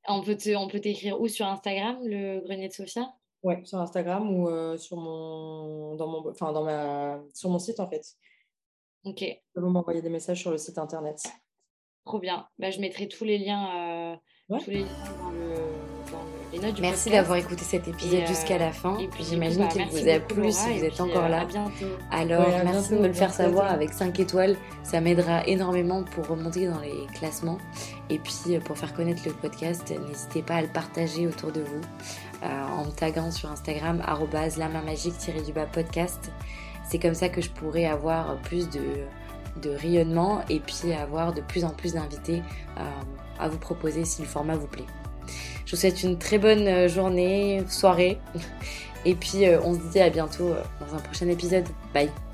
[0.09, 3.15] on peut t'écrire où sur Instagram, le grenier de Sophia?
[3.43, 7.81] Ouais, sur Instagram ou euh, sur mon, dans mon, enfin dans ma, sur mon site
[7.81, 8.05] en fait.
[9.05, 9.25] Ok.
[9.57, 11.21] Vous m'envoyer des messages sur le site internet.
[12.05, 12.47] Trop bien.
[12.59, 14.87] Bah, je mettrai tous les liens, euh, tous les liens
[15.19, 15.55] dans, le,
[16.13, 18.97] dans les notes du Merci d'avoir écouté cet épisode jusqu'à la fin.
[18.99, 21.47] Et puis j'imagine bah, qu'il vous a plu si vous êtes encore euh, là.
[22.13, 24.57] Alors merci de me le faire savoir avec 5 étoiles.
[24.85, 27.59] Ça m'aidera énormément pour remonter dans les classements.
[28.09, 31.81] Et puis pour faire connaître le podcast, n'hésitez pas à le partager autour de vous.
[32.43, 34.03] Euh, en me taguant sur Instagram
[34.57, 35.15] la main magique
[35.47, 36.33] du bas podcast.
[36.89, 41.65] C'est comme ça que je pourrais avoir plus de, rayonnement et puis avoir de plus
[41.65, 42.43] en plus d'invités
[42.79, 42.83] euh,
[43.39, 44.87] à vous proposer si le format vous plaît.
[45.67, 48.19] Je vous souhaite une très bonne journée, soirée.
[49.05, 51.65] Et puis on se dit à bientôt dans un prochain épisode.
[51.93, 52.32] Bye